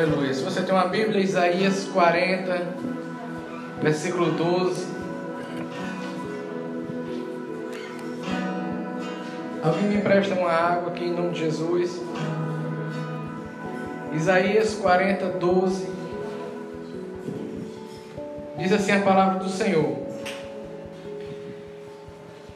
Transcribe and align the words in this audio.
Aleluia. 0.00 0.32
Se 0.32 0.42
você 0.42 0.62
tem 0.62 0.74
uma 0.74 0.86
Bíblia, 0.86 1.22
Isaías 1.22 1.84
40, 1.92 2.74
versículo 3.82 4.30
12. 4.30 4.86
Alguém 9.62 9.82
me 9.82 9.96
empresta 9.96 10.34
uma 10.34 10.50
água 10.50 10.90
aqui 10.90 11.04
em 11.04 11.12
nome 11.12 11.32
de 11.32 11.40
Jesus. 11.40 12.00
Isaías 14.14 14.74
40, 14.76 15.26
12. 15.38 15.86
Diz 18.56 18.72
assim 18.72 18.92
a 18.92 19.02
palavra 19.02 19.40
do 19.40 19.50
Senhor. 19.50 19.98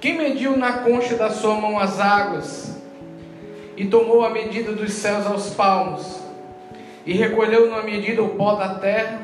Quem 0.01 0.17
mediu 0.17 0.57
na 0.57 0.79
concha 0.79 1.15
da 1.15 1.29
sua 1.29 1.57
mão 1.57 1.79
as 1.79 2.01
águas 2.01 2.75
e 3.77 3.85
tomou 3.85 4.25
a 4.25 4.31
medida 4.31 4.73
dos 4.73 4.95
céus 4.95 5.27
aos 5.27 5.51
palmos? 5.51 6.24
E 7.07 7.13
recolheu 7.13 7.67
numa 7.67 7.83
medida 7.83 8.23
o 8.23 8.31
pó 8.31 8.55
da 8.55 8.77
terra, 8.77 9.21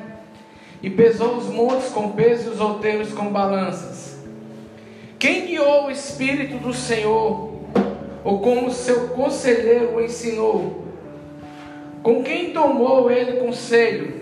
e 0.83 0.89
pesou 0.89 1.37
os 1.37 1.47
montes 1.47 1.89
com 1.89 2.13
peso 2.13 2.49
e 2.49 2.53
os 2.53 2.61
outeiros 2.61 3.13
com 3.13 3.27
balanças. 3.27 4.19
Quem 5.19 5.47
guiou 5.47 5.87
o 5.87 5.91
Espírito 5.91 6.57
do 6.57 6.73
Senhor, 6.73 7.61
ou 8.25 8.41
como 8.41 8.71
seu 8.71 9.09
conselheiro 9.09 9.97
o 9.97 10.01
ensinou? 10.01 10.87
Com 12.03 12.23
quem 12.23 12.53
tomou 12.53 13.11
ele 13.11 13.39
conselho, 13.39 14.15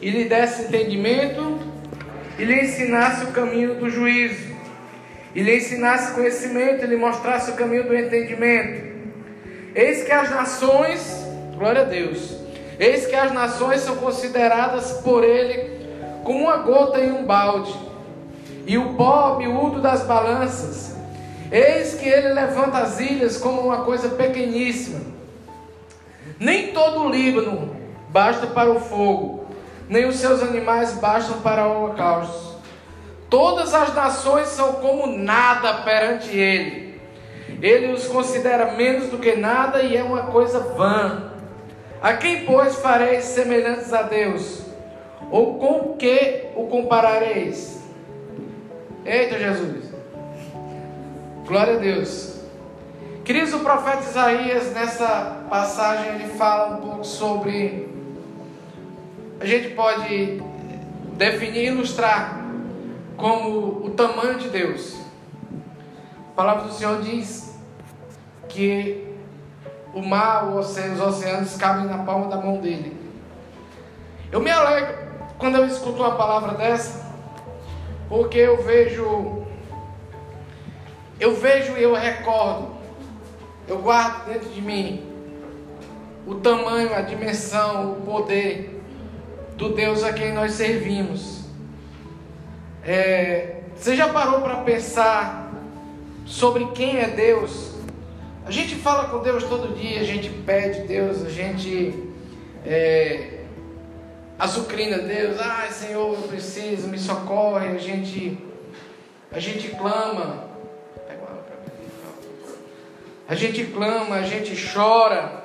e 0.00 0.10
lhe 0.10 0.24
desse 0.24 0.62
entendimento, 0.62 1.58
e 2.38 2.44
lhe 2.44 2.60
ensinasse 2.62 3.24
o 3.24 3.32
caminho 3.32 3.74
do 3.74 3.90
juízo, 3.90 4.54
e 5.34 5.42
lhe 5.42 5.56
ensinasse 5.56 6.14
conhecimento, 6.14 6.84
e 6.84 6.86
lhe 6.86 6.96
mostrasse 6.96 7.50
o 7.50 7.54
caminho 7.54 7.84
do 7.84 7.96
entendimento? 7.96 8.86
Eis 9.74 10.04
que 10.04 10.12
as 10.12 10.30
nações, 10.30 11.26
glória 11.56 11.82
a 11.82 11.84
Deus, 11.84 12.45
Eis 12.78 13.06
que 13.06 13.14
as 13.14 13.32
nações 13.32 13.80
são 13.80 13.96
consideradas 13.96 14.92
por 15.02 15.24
ele 15.24 15.76
como 16.22 16.44
uma 16.44 16.56
gota 16.56 17.00
em 17.00 17.12
um 17.12 17.24
balde, 17.24 17.72
e 18.66 18.76
o 18.76 18.94
pó 18.94 19.36
miúdo 19.38 19.80
das 19.80 20.02
balanças. 20.02 20.96
Eis 21.52 21.94
que 21.94 22.08
ele 22.08 22.30
levanta 22.32 22.78
as 22.78 22.98
ilhas 22.98 23.36
como 23.36 23.60
uma 23.60 23.82
coisa 23.84 24.08
pequeníssima. 24.08 25.00
Nem 26.38 26.72
todo 26.72 27.04
o 27.04 27.08
Líbano 27.08 27.76
basta 28.10 28.48
para 28.48 28.70
o 28.70 28.80
fogo, 28.80 29.46
nem 29.88 30.06
os 30.06 30.16
seus 30.16 30.42
animais 30.42 30.94
bastam 30.94 31.40
para 31.40 31.66
o 31.68 31.84
holocausto. 31.84 32.56
Todas 33.30 33.72
as 33.72 33.94
nações 33.94 34.48
são 34.48 34.74
como 34.74 35.06
nada 35.06 35.74
perante 35.82 36.36
ele. 36.36 37.00
Ele 37.62 37.92
os 37.92 38.06
considera 38.06 38.72
menos 38.72 39.08
do 39.08 39.18
que 39.18 39.36
nada 39.36 39.82
e 39.82 39.96
é 39.96 40.02
uma 40.02 40.24
coisa 40.24 40.58
vã. 40.58 41.35
A 42.06 42.12
quem, 42.12 42.44
pois, 42.44 42.76
fareis 42.76 43.24
semelhantes 43.24 43.92
a 43.92 44.02
Deus? 44.02 44.62
Ou 45.28 45.58
com 45.58 45.96
que 45.96 46.44
o 46.54 46.68
comparareis? 46.68 47.82
Eita 49.04 49.36
Jesus! 49.36 49.86
Glória 51.44 51.74
a 51.74 51.78
Deus! 51.78 52.42
Queridos, 53.24 53.52
o 53.54 53.58
profeta 53.58 54.08
Isaías, 54.08 54.72
nessa 54.72 55.46
passagem, 55.50 56.14
ele 56.14 56.28
fala 56.34 56.76
um 56.76 56.80
pouco 56.80 57.04
sobre. 57.04 57.88
A 59.40 59.44
gente 59.44 59.70
pode 59.70 60.40
definir 61.14 61.64
e 61.64 61.66
ilustrar 61.66 62.40
como 63.16 63.84
o 63.84 63.90
tamanho 63.96 64.38
de 64.38 64.48
Deus. 64.48 64.96
A 66.30 66.36
palavra 66.36 66.68
do 66.68 66.72
Senhor 66.72 67.02
diz 67.02 67.52
que 68.48 69.05
o 69.96 70.02
mar, 70.02 70.44
o 70.44 70.58
oceano, 70.58 70.92
os 70.92 71.00
oceanos 71.00 71.56
cabem 71.56 71.86
na 71.86 72.04
palma 72.04 72.28
da 72.28 72.36
mão 72.36 72.58
dele. 72.58 72.94
Eu 74.30 74.40
me 74.40 74.50
alegro 74.50 74.94
quando 75.38 75.56
eu 75.56 75.66
escuto 75.66 76.02
uma 76.02 76.14
palavra 76.16 76.52
dessa, 76.52 77.10
porque 78.06 78.36
eu 78.36 78.62
vejo, 78.62 79.42
eu 81.18 81.34
vejo 81.34 81.78
e 81.78 81.82
eu 81.82 81.94
recordo, 81.94 82.76
eu 83.66 83.78
guardo 83.78 84.26
dentro 84.26 84.50
de 84.50 84.60
mim 84.60 85.02
o 86.26 86.34
tamanho, 86.34 86.94
a 86.94 87.00
dimensão, 87.00 87.92
o 87.92 88.02
poder 88.02 88.82
do 89.56 89.70
Deus 89.70 90.04
a 90.04 90.12
quem 90.12 90.34
nós 90.34 90.52
servimos. 90.52 91.46
É, 92.84 93.60
você 93.74 93.96
já 93.96 94.10
parou 94.10 94.42
para 94.42 94.56
pensar 94.56 95.50
sobre 96.26 96.66
quem 96.72 96.98
é 96.98 97.06
Deus? 97.06 97.75
A 98.46 98.50
gente 98.52 98.76
fala 98.76 99.08
com 99.08 99.18
Deus 99.18 99.42
todo 99.42 99.74
dia, 99.74 100.00
a 100.00 100.04
gente 100.04 100.30
pede 100.30 100.82
Deus, 100.82 101.26
a 101.26 101.28
gente 101.28 101.92
é, 102.64 103.40
azucrina 104.38 104.98
Deus, 104.98 105.40
ai 105.40 105.72
Senhor, 105.72 106.14
eu 106.14 106.28
preciso, 106.28 106.86
me 106.86 106.96
socorre, 106.96 107.66
a 107.70 107.78
gente, 107.78 108.38
a 109.32 109.40
gente 109.40 109.70
clama, 109.70 110.48
a 113.28 113.34
gente 113.34 113.64
clama, 113.64 114.14
a 114.14 114.22
gente 114.22 114.54
chora, 114.72 115.44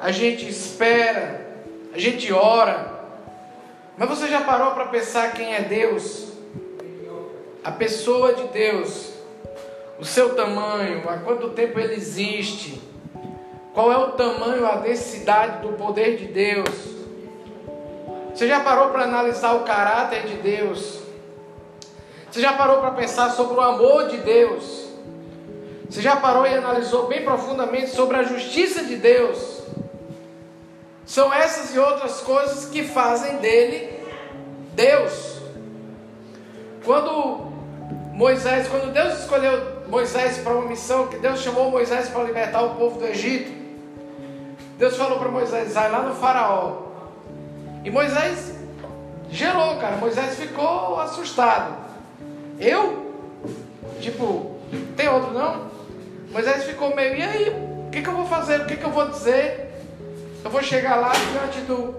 a 0.00 0.10
gente 0.10 0.48
espera, 0.48 1.46
a 1.92 1.98
gente 1.98 2.32
ora. 2.32 2.98
Mas 3.98 4.08
você 4.08 4.26
já 4.28 4.40
parou 4.40 4.72
para 4.72 4.86
pensar 4.86 5.34
quem 5.34 5.54
é 5.54 5.60
Deus? 5.60 6.32
A 7.62 7.72
pessoa 7.72 8.32
de 8.32 8.44
Deus 8.44 9.15
o 9.98 10.04
seu 10.04 10.34
tamanho, 10.34 11.08
há 11.08 11.18
quanto 11.18 11.50
tempo 11.50 11.78
ele 11.78 11.94
existe, 11.94 12.80
qual 13.72 13.92
é 13.92 13.96
o 13.96 14.12
tamanho, 14.12 14.66
a 14.66 14.76
densidade 14.76 15.66
do 15.66 15.74
poder 15.74 16.16
de 16.16 16.26
Deus. 16.26 16.96
Você 18.34 18.48
já 18.48 18.60
parou 18.60 18.90
para 18.90 19.04
analisar 19.04 19.54
o 19.54 19.64
caráter 19.64 20.26
de 20.26 20.34
Deus? 20.34 21.00
Você 22.30 22.40
já 22.40 22.52
parou 22.52 22.80
para 22.80 22.90
pensar 22.90 23.30
sobre 23.30 23.56
o 23.56 23.60
amor 23.60 24.08
de 24.08 24.18
Deus? 24.18 24.86
Você 25.88 26.02
já 26.02 26.16
parou 26.16 26.46
e 26.46 26.54
analisou 26.54 27.06
bem 27.06 27.24
profundamente 27.24 27.90
sobre 27.90 28.16
a 28.16 28.22
justiça 28.22 28.84
de 28.84 28.96
Deus? 28.96 29.62
São 31.06 31.32
essas 31.32 31.74
e 31.74 31.78
outras 31.78 32.20
coisas 32.20 32.66
que 32.66 32.82
fazem 32.82 33.36
dele 33.36 34.00
Deus. 34.74 35.36
Quando 36.84 37.55
Moisés, 38.16 38.66
quando 38.68 38.94
Deus 38.94 39.20
escolheu 39.20 39.84
Moisés 39.88 40.38
para 40.38 40.54
uma 40.54 40.66
missão, 40.66 41.06
que 41.06 41.18
Deus 41.18 41.42
chamou 41.42 41.70
Moisés 41.70 42.08
para 42.08 42.24
libertar 42.24 42.62
o 42.62 42.74
povo 42.76 42.98
do 42.98 43.04
Egito. 43.04 43.52
Deus 44.78 44.96
falou 44.96 45.18
para 45.18 45.28
Moisés, 45.28 45.74
vai 45.74 45.90
lá 45.90 46.00
no 46.00 46.14
faraó. 46.14 46.78
E 47.84 47.90
Moisés 47.90 48.54
gelou, 49.30 49.76
cara. 49.76 49.98
Moisés 49.98 50.34
ficou 50.34 50.98
assustado. 50.98 51.76
Eu? 52.58 53.12
Tipo, 54.00 54.56
tem 54.96 55.10
outro 55.10 55.34
não? 55.34 55.66
Moisés 56.32 56.64
ficou 56.64 56.96
meio, 56.96 57.16
e 57.16 57.22
aí? 57.22 57.50
O 57.86 57.90
que, 57.90 58.00
que 58.00 58.08
eu 58.08 58.14
vou 58.14 58.24
fazer? 58.24 58.62
O 58.62 58.64
que, 58.64 58.78
que 58.78 58.84
eu 58.84 58.92
vou 58.92 59.10
dizer? 59.10 59.74
Eu 60.42 60.50
vou 60.50 60.62
chegar 60.62 60.96
lá 60.96 61.12
diante 61.12 61.60
do, 61.66 61.94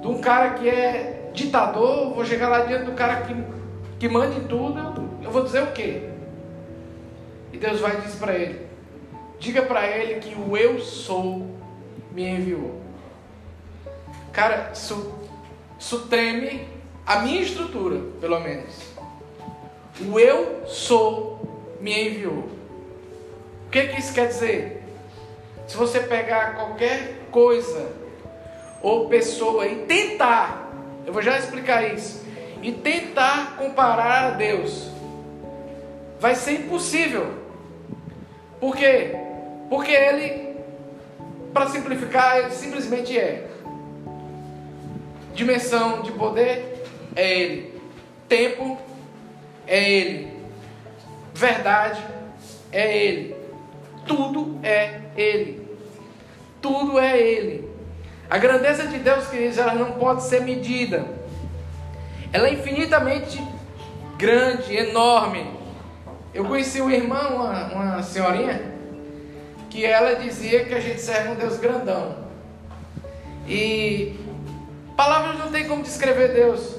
de 0.00 0.06
um 0.08 0.20
cara 0.20 0.54
que 0.54 0.68
é 0.68 1.30
ditador, 1.32 2.12
vou 2.12 2.24
chegar 2.24 2.48
lá 2.48 2.64
diante 2.64 2.86
do 2.86 2.92
cara 2.92 3.20
que, 3.20 3.36
que 4.00 4.08
manda 4.08 4.34
em 4.34 4.48
tudo. 4.48 4.97
Eu 5.28 5.32
vou 5.32 5.44
dizer 5.44 5.62
o 5.62 5.72
quê? 5.72 6.04
E 7.52 7.58
Deus 7.58 7.80
vai 7.80 8.00
dizer 8.00 8.18
para 8.18 8.34
ele: 8.34 8.66
diga 9.38 9.60
para 9.60 9.86
ele 9.86 10.20
que 10.20 10.34
o 10.34 10.56
eu 10.56 10.80
sou 10.80 11.46
me 12.12 12.26
enviou. 12.26 12.80
Cara, 14.32 14.70
isso, 14.72 15.14
isso 15.78 16.06
treme 16.06 16.66
a 17.04 17.18
minha 17.18 17.42
estrutura, 17.42 18.00
pelo 18.22 18.40
menos. 18.40 18.74
O 20.00 20.18
eu 20.18 20.66
sou 20.66 21.76
me 21.78 22.08
enviou. 22.08 22.48
O 23.66 23.70
que, 23.70 23.86
que 23.88 24.00
isso 24.00 24.14
quer 24.14 24.28
dizer? 24.28 24.82
Se 25.66 25.76
você 25.76 26.00
pegar 26.00 26.54
qualquer 26.54 27.26
coisa 27.30 27.92
ou 28.80 29.10
pessoa 29.10 29.66
e 29.66 29.84
tentar, 29.84 30.72
eu 31.04 31.12
vou 31.12 31.20
já 31.20 31.38
explicar 31.38 31.82
isso, 31.92 32.24
e 32.62 32.72
tentar 32.72 33.56
comparar 33.58 34.28
a 34.28 34.30
Deus, 34.30 34.96
vai 36.20 36.34
ser 36.34 36.52
impossível. 36.52 37.34
Por 38.60 38.76
quê? 38.76 39.14
Porque 39.68 39.92
ele, 39.92 40.56
para 41.52 41.68
simplificar, 41.68 42.38
ele 42.38 42.50
simplesmente 42.50 43.16
é. 43.18 43.46
Dimensão 45.34 46.02
de 46.02 46.10
poder 46.12 46.84
é 47.14 47.38
ele. 47.38 47.80
Tempo 48.28 48.78
é 49.66 49.90
ele. 49.90 50.32
Verdade 51.34 52.02
é 52.72 52.96
ele. 52.96 53.36
Tudo 54.06 54.58
é 54.62 55.00
ele. 55.16 55.68
Tudo 56.60 56.98
é 56.98 57.18
ele. 57.18 57.68
A 58.28 58.36
grandeza 58.36 58.86
de 58.86 58.98
Deus, 58.98 59.28
queridos, 59.28 59.56
ela 59.58 59.74
não 59.74 59.92
pode 59.92 60.24
ser 60.24 60.40
medida. 60.40 61.06
Ela 62.32 62.48
é 62.48 62.54
infinitamente 62.54 63.42
grande, 64.18 64.76
enorme. 64.76 65.57
Eu 66.34 66.44
conheci 66.44 66.80
uma 66.80 66.92
irmã, 66.92 67.28
uma, 67.28 67.64
uma 67.72 68.02
senhorinha, 68.02 68.60
que 69.70 69.84
ela 69.84 70.14
dizia 70.14 70.64
que 70.64 70.74
a 70.74 70.80
gente 70.80 71.00
serve 71.00 71.30
um 71.30 71.34
Deus 71.34 71.58
grandão. 71.58 72.16
E 73.46 74.14
palavras 74.96 75.38
não 75.38 75.50
tem 75.50 75.66
como 75.66 75.82
descrever 75.82 76.28
Deus. 76.28 76.76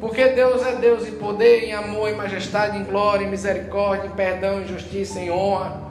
Porque 0.00 0.28
Deus 0.28 0.64
é 0.64 0.76
Deus 0.76 1.08
em 1.08 1.12
poder, 1.12 1.64
em 1.64 1.72
amor, 1.72 2.08
em 2.08 2.14
majestade, 2.14 2.76
em 2.76 2.84
glória, 2.84 3.24
em 3.24 3.30
misericórdia, 3.30 4.06
em 4.06 4.10
perdão, 4.10 4.60
em 4.60 4.68
justiça, 4.68 5.18
em 5.18 5.30
honra. 5.30 5.88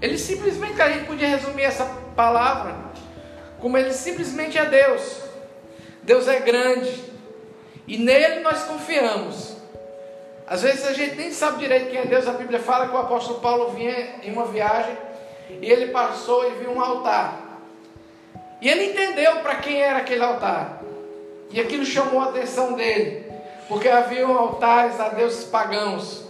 Ele 0.00 0.16
simplesmente, 0.16 0.80
a 0.80 0.90
gente 0.90 1.06
podia 1.06 1.28
resumir 1.28 1.62
essa 1.62 1.84
palavra, 2.14 2.74
como 3.58 3.76
ele 3.76 3.92
simplesmente 3.92 4.56
é 4.56 4.64
Deus. 4.64 5.22
Deus 6.02 6.28
é 6.28 6.38
grande. 6.40 7.04
E 7.86 7.98
nele 7.98 8.40
nós 8.40 8.62
confiamos. 8.62 9.59
Às 10.50 10.62
vezes 10.62 10.84
a 10.84 10.92
gente 10.92 11.14
nem 11.14 11.30
sabe 11.30 11.60
direito 11.60 11.90
quem 11.90 12.00
é 12.00 12.04
Deus. 12.04 12.26
A 12.26 12.32
Bíblia 12.32 12.58
fala 12.58 12.88
que 12.88 12.94
o 12.94 12.98
apóstolo 12.98 13.38
Paulo 13.38 13.70
vinha 13.70 14.16
em 14.20 14.32
uma 14.32 14.46
viagem 14.46 14.96
e 15.48 15.70
ele 15.70 15.92
passou 15.92 16.44
e 16.50 16.56
viu 16.56 16.72
um 16.72 16.80
altar. 16.80 17.60
E 18.60 18.68
ele 18.68 18.86
entendeu 18.86 19.36
para 19.36 19.54
quem 19.54 19.80
era 19.80 19.98
aquele 19.98 20.24
altar. 20.24 20.82
E 21.52 21.60
aquilo 21.60 21.84
chamou 21.84 22.20
a 22.20 22.30
atenção 22.30 22.72
dele. 22.72 23.30
Porque 23.68 23.88
havia 23.88 24.26
altares 24.26 24.98
a 24.98 25.10
deuses 25.10 25.44
pagãos. 25.44 26.24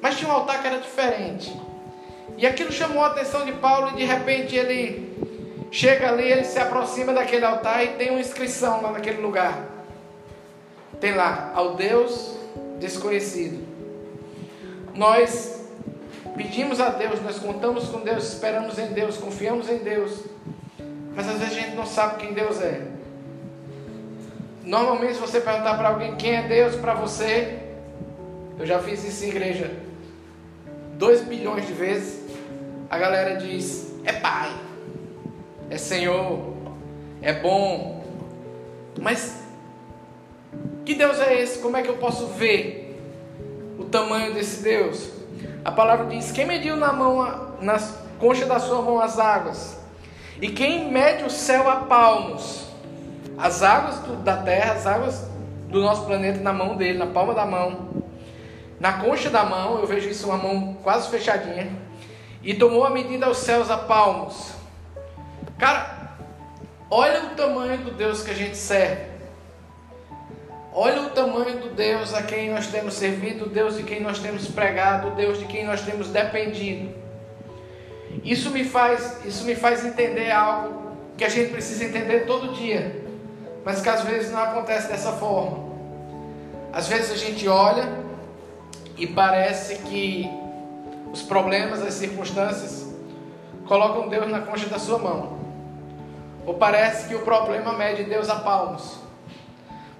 Mas 0.00 0.16
tinha 0.16 0.30
um 0.30 0.34
altar 0.34 0.62
que 0.62 0.68
era 0.68 0.78
diferente. 0.78 1.52
E 2.38 2.46
aquilo 2.46 2.70
chamou 2.70 3.02
a 3.02 3.08
atenção 3.08 3.44
de 3.44 3.52
Paulo 3.54 3.90
e 3.90 3.96
de 3.96 4.04
repente 4.04 4.54
ele 4.54 5.12
chega 5.72 6.10
ali, 6.10 6.30
ele 6.30 6.44
se 6.44 6.60
aproxima 6.60 7.12
daquele 7.12 7.44
altar 7.44 7.84
e 7.84 7.88
tem 7.88 8.10
uma 8.10 8.20
inscrição 8.20 8.80
lá 8.80 8.92
naquele 8.92 9.20
lugar. 9.20 9.64
Tem 11.00 11.12
lá, 11.12 11.50
ao 11.56 11.74
Deus 11.74 12.36
desconhecido. 12.78 13.63
Nós 14.94 15.60
pedimos 16.36 16.80
a 16.80 16.90
Deus, 16.90 17.20
nós 17.22 17.38
contamos 17.38 17.88
com 17.88 18.00
Deus, 18.00 18.32
esperamos 18.32 18.78
em 18.78 18.86
Deus, 18.92 19.16
confiamos 19.16 19.68
em 19.68 19.78
Deus. 19.78 20.24
Mas 21.14 21.28
às 21.28 21.38
vezes 21.38 21.56
a 21.56 21.60
gente 21.60 21.76
não 21.76 21.86
sabe 21.86 22.18
quem 22.18 22.32
Deus 22.32 22.60
é. 22.60 22.82
Normalmente, 24.64 25.14
se 25.14 25.20
você 25.20 25.40
perguntar 25.40 25.76
para 25.76 25.88
alguém 25.88 26.16
quem 26.16 26.36
é 26.36 26.42
Deus 26.42 26.76
para 26.76 26.94
você, 26.94 27.58
eu 28.58 28.64
já 28.64 28.78
fiz 28.78 29.04
isso 29.04 29.24
em 29.24 29.28
igreja 29.28 29.70
dois 30.96 31.22
bilhões 31.22 31.66
de 31.66 31.72
vezes. 31.72 32.24
A 32.88 32.96
galera 32.98 33.36
diz: 33.36 33.94
é 34.04 34.12
Pai, 34.12 34.50
é 35.70 35.76
Senhor, 35.76 36.54
é 37.20 37.32
bom. 37.32 38.04
Mas 39.00 39.42
que 40.84 40.94
Deus 40.94 41.20
é 41.20 41.40
esse? 41.40 41.58
Como 41.58 41.76
é 41.76 41.82
que 41.82 41.88
eu 41.88 41.96
posso 41.96 42.26
ver 42.28 42.83
o 43.78 43.84
tamanho 43.84 44.34
desse 44.34 44.62
Deus? 44.62 45.10
A 45.64 45.72
palavra 45.72 46.06
diz: 46.06 46.30
quem 46.30 46.46
mediu 46.46 46.76
na 46.76 46.92
mão, 46.92 47.56
nas 47.60 47.98
concha 48.18 48.46
da 48.46 48.58
sua 48.58 48.82
mão 48.82 49.00
as 49.00 49.18
águas, 49.18 49.78
e 50.40 50.48
quem 50.48 50.90
mede 50.90 51.24
o 51.24 51.30
céu 51.30 51.68
a 51.68 51.76
palmos, 51.76 52.66
as 53.36 53.62
águas 53.62 53.98
do, 54.00 54.16
da 54.16 54.36
terra, 54.38 54.74
as 54.74 54.86
águas 54.86 55.26
do 55.68 55.80
nosso 55.80 56.04
planeta 56.06 56.40
na 56.40 56.52
mão 56.52 56.76
dele, 56.76 56.98
na 56.98 57.06
palma 57.06 57.34
da 57.34 57.44
mão, 57.44 57.88
na 58.78 58.94
concha 58.94 59.30
da 59.30 59.44
mão, 59.44 59.80
eu 59.80 59.86
vejo 59.86 60.08
isso 60.08 60.26
uma 60.28 60.36
mão 60.36 60.76
quase 60.82 61.08
fechadinha, 61.08 61.70
e 62.42 62.54
tomou 62.54 62.84
a 62.84 62.90
medida 62.90 63.26
aos 63.26 63.38
céus 63.38 63.70
a 63.70 63.78
palmos. 63.78 64.52
Cara, 65.58 66.14
olha 66.90 67.24
o 67.24 67.30
tamanho 67.30 67.78
do 67.78 67.90
Deus 67.90 68.22
que 68.22 68.30
a 68.30 68.34
gente 68.34 68.56
serve. 68.56 69.13
Olha 70.76 71.02
o 71.02 71.10
tamanho 71.10 71.60
do 71.60 71.68
Deus 71.68 72.12
a 72.12 72.22
quem 72.24 72.50
nós 72.50 72.66
temos 72.66 72.94
servido, 72.94 73.44
o 73.44 73.48
Deus 73.48 73.76
de 73.76 73.84
quem 73.84 74.00
nós 74.00 74.18
temos 74.18 74.48
pregado, 74.48 75.06
o 75.06 75.10
Deus 75.12 75.38
de 75.38 75.44
quem 75.44 75.64
nós 75.64 75.82
temos 75.82 76.08
dependido. 76.08 76.92
Isso 78.24 78.50
me 78.50 78.64
faz, 78.64 79.24
isso 79.24 79.44
me 79.44 79.54
faz 79.54 79.84
entender 79.84 80.32
algo 80.32 80.96
que 81.16 81.24
a 81.24 81.28
gente 81.28 81.52
precisa 81.52 81.84
entender 81.84 82.26
todo 82.26 82.54
dia, 82.54 83.04
mas 83.64 83.80
que 83.80 83.88
às 83.88 84.02
vezes 84.02 84.32
não 84.32 84.42
acontece 84.42 84.88
dessa 84.88 85.12
forma. 85.12 85.72
Às 86.72 86.88
vezes 86.88 87.12
a 87.12 87.16
gente 87.16 87.46
olha 87.46 87.88
e 88.96 89.06
parece 89.06 89.76
que 89.82 90.28
os 91.12 91.22
problemas, 91.22 91.82
as 91.82 91.94
circunstâncias 91.94 92.92
colocam 93.68 94.08
Deus 94.08 94.28
na 94.28 94.40
concha 94.40 94.66
da 94.66 94.80
sua 94.80 94.98
mão. 94.98 95.38
Ou 96.44 96.54
parece 96.54 97.06
que 97.06 97.14
o 97.14 97.20
problema 97.20 97.74
mede 97.74 98.02
Deus 98.02 98.28
a 98.28 98.40
palmos. 98.40 99.03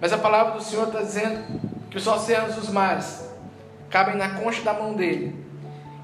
Mas 0.04 0.12
a 0.12 0.18
palavra 0.18 0.52
do 0.52 0.62
Senhor 0.62 0.88
está 0.88 1.00
dizendo 1.00 1.42
que 1.90 1.96
os 1.96 2.06
oceanos 2.06 2.56
e 2.56 2.58
os 2.58 2.68
mares 2.68 3.26
cabem 3.88 4.16
na 4.16 4.38
concha 4.38 4.60
da 4.60 4.74
mão 4.74 4.92
dele. 4.92 5.34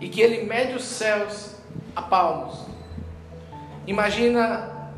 E 0.00 0.08
que 0.08 0.22
ele 0.22 0.46
mede 0.46 0.72
os 0.72 0.84
céus 0.84 1.56
a 1.94 2.00
palmos. 2.00 2.64
Imagina 3.86 4.90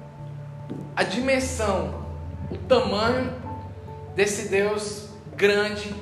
a 0.94 1.02
dimensão, 1.02 2.04
o 2.49 2.56
tamanho 2.56 3.32
desse 4.14 4.49
Deus 4.49 5.08
grande 5.34 5.93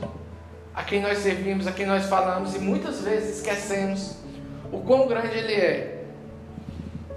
a 0.75 0.85
quem 0.85 1.01
nós 1.01 1.21
servimos, 1.21 1.67
a 1.67 1.73
quem 1.73 1.87
nós 1.87 2.05
falamos 2.05 2.55
e 2.55 2.59
muitas 2.59 3.01
vezes 3.01 3.39
esquecemos 3.39 4.17
o 4.71 4.79
quão 4.81 5.09
grande 5.09 5.39
ele 5.39 5.55
é. 5.55 6.05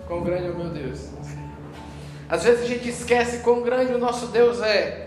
Quão 0.07 0.24
grande 0.24 0.47
é 0.47 0.50
o 0.50 0.56
meu 0.56 0.69
Deus. 0.69 1.09
Às 2.29 2.45
vezes 2.45 2.62
a 2.62 2.68
gente 2.68 2.88
esquece 2.88 3.39
quão 3.39 3.63
grande 3.63 3.91
o 3.94 3.97
nosso 3.97 4.27
Deus 4.27 4.62
é. 4.62 5.02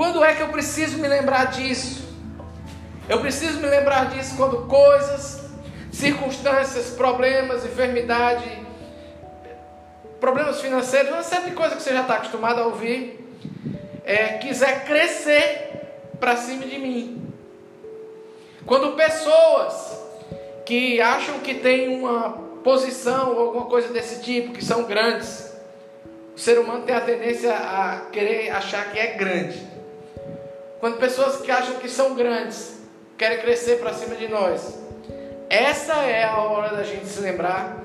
Quando 0.00 0.24
é 0.24 0.34
que 0.34 0.40
eu 0.40 0.48
preciso 0.48 0.96
me 0.96 1.06
lembrar 1.06 1.50
disso? 1.50 2.08
Eu 3.06 3.20
preciso 3.20 3.60
me 3.60 3.66
lembrar 3.66 4.08
disso 4.08 4.34
quando 4.34 4.66
coisas, 4.66 5.44
circunstâncias, 5.92 6.94
problemas, 6.96 7.66
enfermidade, 7.66 8.50
problemas 10.18 10.58
financeiros, 10.58 11.12
uma 11.12 11.22
série 11.22 11.50
de 11.50 11.54
coisas 11.54 11.76
que 11.76 11.82
você 11.82 11.92
já 11.92 12.00
está 12.00 12.14
acostumado 12.14 12.62
a 12.62 12.66
ouvir, 12.68 13.22
é, 14.02 14.38
quiser 14.38 14.86
crescer 14.86 16.16
para 16.18 16.34
cima 16.34 16.64
de 16.64 16.78
mim. 16.78 17.30
Quando 18.64 18.96
pessoas 18.96 20.02
que 20.64 20.98
acham 20.98 21.40
que 21.40 21.56
têm 21.56 21.94
uma 21.94 22.30
posição 22.64 23.34
ou 23.34 23.48
alguma 23.48 23.66
coisa 23.66 23.92
desse 23.92 24.22
tipo, 24.22 24.54
que 24.54 24.64
são 24.64 24.84
grandes, 24.84 25.54
o 26.34 26.38
ser 26.38 26.58
humano 26.58 26.86
tem 26.86 26.96
a 26.96 27.02
tendência 27.02 27.52
a 27.52 28.06
querer 28.10 28.48
achar 28.48 28.90
que 28.90 28.98
é 28.98 29.08
grande. 29.08 29.79
Quando 30.80 30.96
pessoas 30.96 31.42
que 31.42 31.50
acham 31.50 31.74
que 31.74 31.90
são 31.90 32.14
grandes 32.14 32.80
querem 33.18 33.38
crescer 33.40 33.80
para 33.80 33.92
cima 33.92 34.16
de 34.16 34.26
nós, 34.28 34.78
essa 35.50 35.92
é 36.04 36.24
a 36.24 36.38
hora 36.38 36.74
da 36.74 36.82
gente 36.82 37.06
se 37.06 37.20
lembrar 37.20 37.84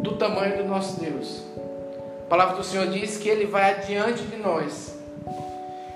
do 0.00 0.16
tamanho 0.16 0.56
do 0.56 0.64
nosso 0.64 1.00
Deus. 1.00 1.44
A 2.24 2.28
palavra 2.28 2.56
do 2.56 2.64
Senhor 2.64 2.88
diz 2.88 3.18
que 3.18 3.28
Ele 3.28 3.46
vai 3.46 3.70
adiante 3.70 4.24
de 4.24 4.36
nós. 4.36 4.98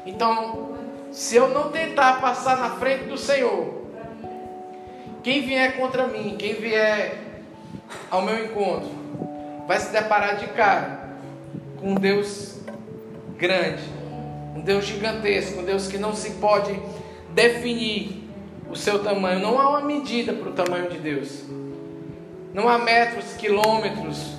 Então, 0.06 0.76
se 1.10 1.34
eu 1.34 1.48
não 1.48 1.72
tentar 1.72 2.20
passar 2.20 2.56
na 2.58 2.76
frente 2.76 3.04
do 3.04 3.18
Senhor, 3.18 3.74
quem 5.24 5.42
vier 5.42 5.76
contra 5.76 6.06
mim, 6.06 6.36
quem 6.38 6.54
vier 6.54 7.18
ao 8.08 8.22
meu 8.22 8.44
encontro, 8.44 8.90
vai 9.66 9.80
se 9.80 9.90
deparar 9.90 10.36
de 10.36 10.46
cara 10.48 11.16
com 11.80 11.90
um 11.90 11.94
Deus 11.94 12.60
grande, 13.36 13.82
um 14.58 14.60
Deus 14.60 14.86
gigantesco, 14.86 15.60
um 15.60 15.64
Deus 15.64 15.86
que 15.86 15.98
não 15.98 16.12
se 16.12 16.30
pode 16.32 16.78
definir 17.30 18.28
o 18.68 18.74
seu 18.74 18.98
tamanho. 18.98 19.38
Não 19.38 19.58
há 19.58 19.70
uma 19.70 19.82
medida 19.82 20.32
para 20.32 20.48
o 20.48 20.52
tamanho 20.52 20.90
de 20.90 20.98
Deus. 20.98 21.44
Não 22.52 22.68
há 22.68 22.76
metros, 22.76 23.34
quilômetros 23.34 24.32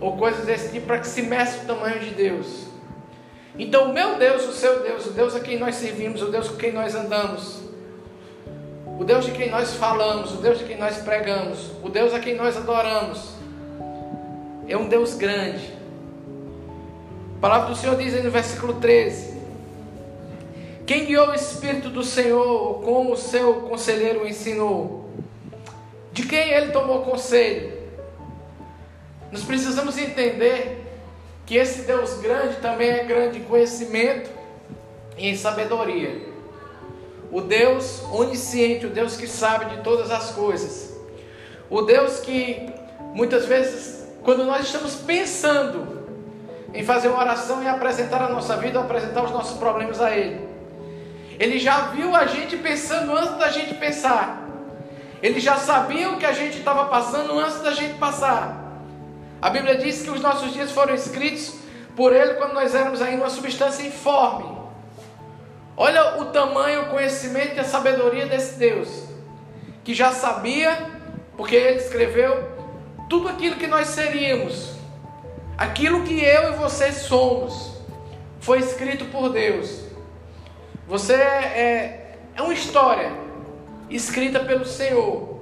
ou 0.00 0.16
coisas 0.16 0.44
desse 0.44 0.72
tipo 0.72 0.86
para 0.86 0.98
que 0.98 1.06
se 1.06 1.22
meça 1.22 1.62
o 1.62 1.66
tamanho 1.66 2.00
de 2.00 2.10
Deus. 2.10 2.66
Então, 3.56 3.90
o 3.90 3.92
meu 3.92 4.18
Deus, 4.18 4.48
o 4.48 4.52
seu 4.52 4.82
Deus, 4.82 5.06
o 5.06 5.10
Deus 5.10 5.36
a 5.36 5.40
quem 5.40 5.58
nós 5.58 5.76
servimos, 5.76 6.22
o 6.22 6.30
Deus 6.30 6.48
com 6.48 6.56
quem 6.56 6.72
nós 6.72 6.94
andamos, 6.96 7.60
o 8.98 9.04
Deus 9.04 9.26
de 9.26 9.30
quem 9.30 9.48
nós 9.48 9.74
falamos, 9.74 10.32
o 10.32 10.38
Deus 10.38 10.58
de 10.58 10.64
quem 10.64 10.78
nós 10.78 10.96
pregamos, 10.98 11.70
o 11.82 11.88
Deus 11.88 12.12
a 12.14 12.18
quem 12.18 12.34
nós 12.34 12.56
adoramos, 12.56 13.34
é 14.66 14.76
um 14.76 14.88
Deus 14.88 15.14
grande. 15.14 15.70
A 17.36 17.40
palavra 17.40 17.68
do 17.68 17.76
Senhor 17.76 17.94
diz 17.96 18.14
aí 18.14 18.22
no 18.22 18.30
versículo 18.30 18.74
13: 18.74 19.31
Quem 20.86 21.04
guiou 21.04 21.28
o 21.28 21.34
Espírito 21.34 21.88
do 21.88 22.02
Senhor, 22.02 22.82
como 22.82 23.12
o 23.12 23.16
seu 23.16 23.54
conselheiro 23.62 24.26
ensinou? 24.26 25.10
De 26.12 26.26
quem 26.26 26.50
ele 26.50 26.72
tomou 26.72 27.02
conselho? 27.02 27.72
Nós 29.30 29.44
precisamos 29.44 29.96
entender 29.96 30.84
que 31.46 31.56
esse 31.56 31.82
Deus 31.82 32.14
grande 32.14 32.56
também 32.56 32.90
é 32.90 33.04
grande 33.04 33.38
em 33.38 33.44
conhecimento 33.44 34.28
e 35.16 35.28
em 35.28 35.36
sabedoria 35.36 36.32
o 37.32 37.40
Deus 37.40 38.02
onisciente, 38.12 38.84
o 38.84 38.90
Deus 38.90 39.16
que 39.16 39.26
sabe 39.26 39.74
de 39.76 39.82
todas 39.82 40.10
as 40.10 40.32
coisas, 40.32 40.94
o 41.70 41.80
Deus 41.80 42.20
que 42.20 42.70
muitas 43.14 43.46
vezes, 43.46 44.06
quando 44.22 44.44
nós 44.44 44.66
estamos 44.66 44.96
pensando 44.96 46.02
em 46.74 46.84
fazer 46.84 47.08
uma 47.08 47.20
oração 47.20 47.62
e 47.62 47.66
apresentar 47.66 48.22
a 48.22 48.28
nossa 48.28 48.58
vida, 48.58 48.78
apresentar 48.78 49.24
os 49.24 49.30
nossos 49.30 49.56
problemas 49.56 49.98
a 49.98 50.14
Ele, 50.14 50.51
Ele 51.42 51.58
já 51.58 51.88
viu 51.88 52.14
a 52.14 52.24
gente 52.24 52.56
pensando 52.56 53.10
antes 53.16 53.36
da 53.36 53.48
gente 53.48 53.74
pensar, 53.74 54.46
Ele 55.20 55.40
já 55.40 55.56
sabia 55.56 56.08
o 56.10 56.16
que 56.16 56.24
a 56.24 56.32
gente 56.32 56.58
estava 56.58 56.84
passando 56.84 57.36
antes 57.36 57.60
da 57.62 57.72
gente 57.72 57.98
passar. 57.98 58.80
A 59.40 59.50
Bíblia 59.50 59.76
diz 59.76 60.02
que 60.02 60.10
os 60.10 60.20
nossos 60.20 60.52
dias 60.52 60.70
foram 60.70 60.94
escritos 60.94 61.54
por 61.96 62.14
Ele 62.14 62.34
quando 62.34 62.52
nós 62.52 62.76
éramos 62.76 63.02
ainda 63.02 63.24
uma 63.24 63.28
substância 63.28 63.82
informe. 63.82 64.56
Olha 65.76 66.20
o 66.20 66.26
tamanho, 66.26 66.82
o 66.82 66.90
conhecimento 66.90 67.56
e 67.56 67.58
a 67.58 67.64
sabedoria 67.64 68.26
desse 68.26 68.56
Deus, 68.56 69.02
que 69.82 69.94
já 69.94 70.12
sabia, 70.12 70.92
porque 71.36 71.56
Ele 71.56 71.78
escreveu 71.80 72.52
tudo 73.10 73.28
aquilo 73.28 73.56
que 73.56 73.66
nós 73.66 73.88
seríamos, 73.88 74.76
aquilo 75.58 76.04
que 76.04 76.22
eu 76.22 76.52
e 76.52 76.56
você 76.56 76.92
somos, 76.92 77.78
foi 78.38 78.60
escrito 78.60 79.06
por 79.06 79.28
Deus. 79.28 79.81
Você 80.92 81.14
é, 81.14 82.18
é 82.36 82.42
uma 82.42 82.52
história 82.52 83.10
escrita 83.88 84.40
pelo 84.40 84.66
Senhor. 84.66 85.40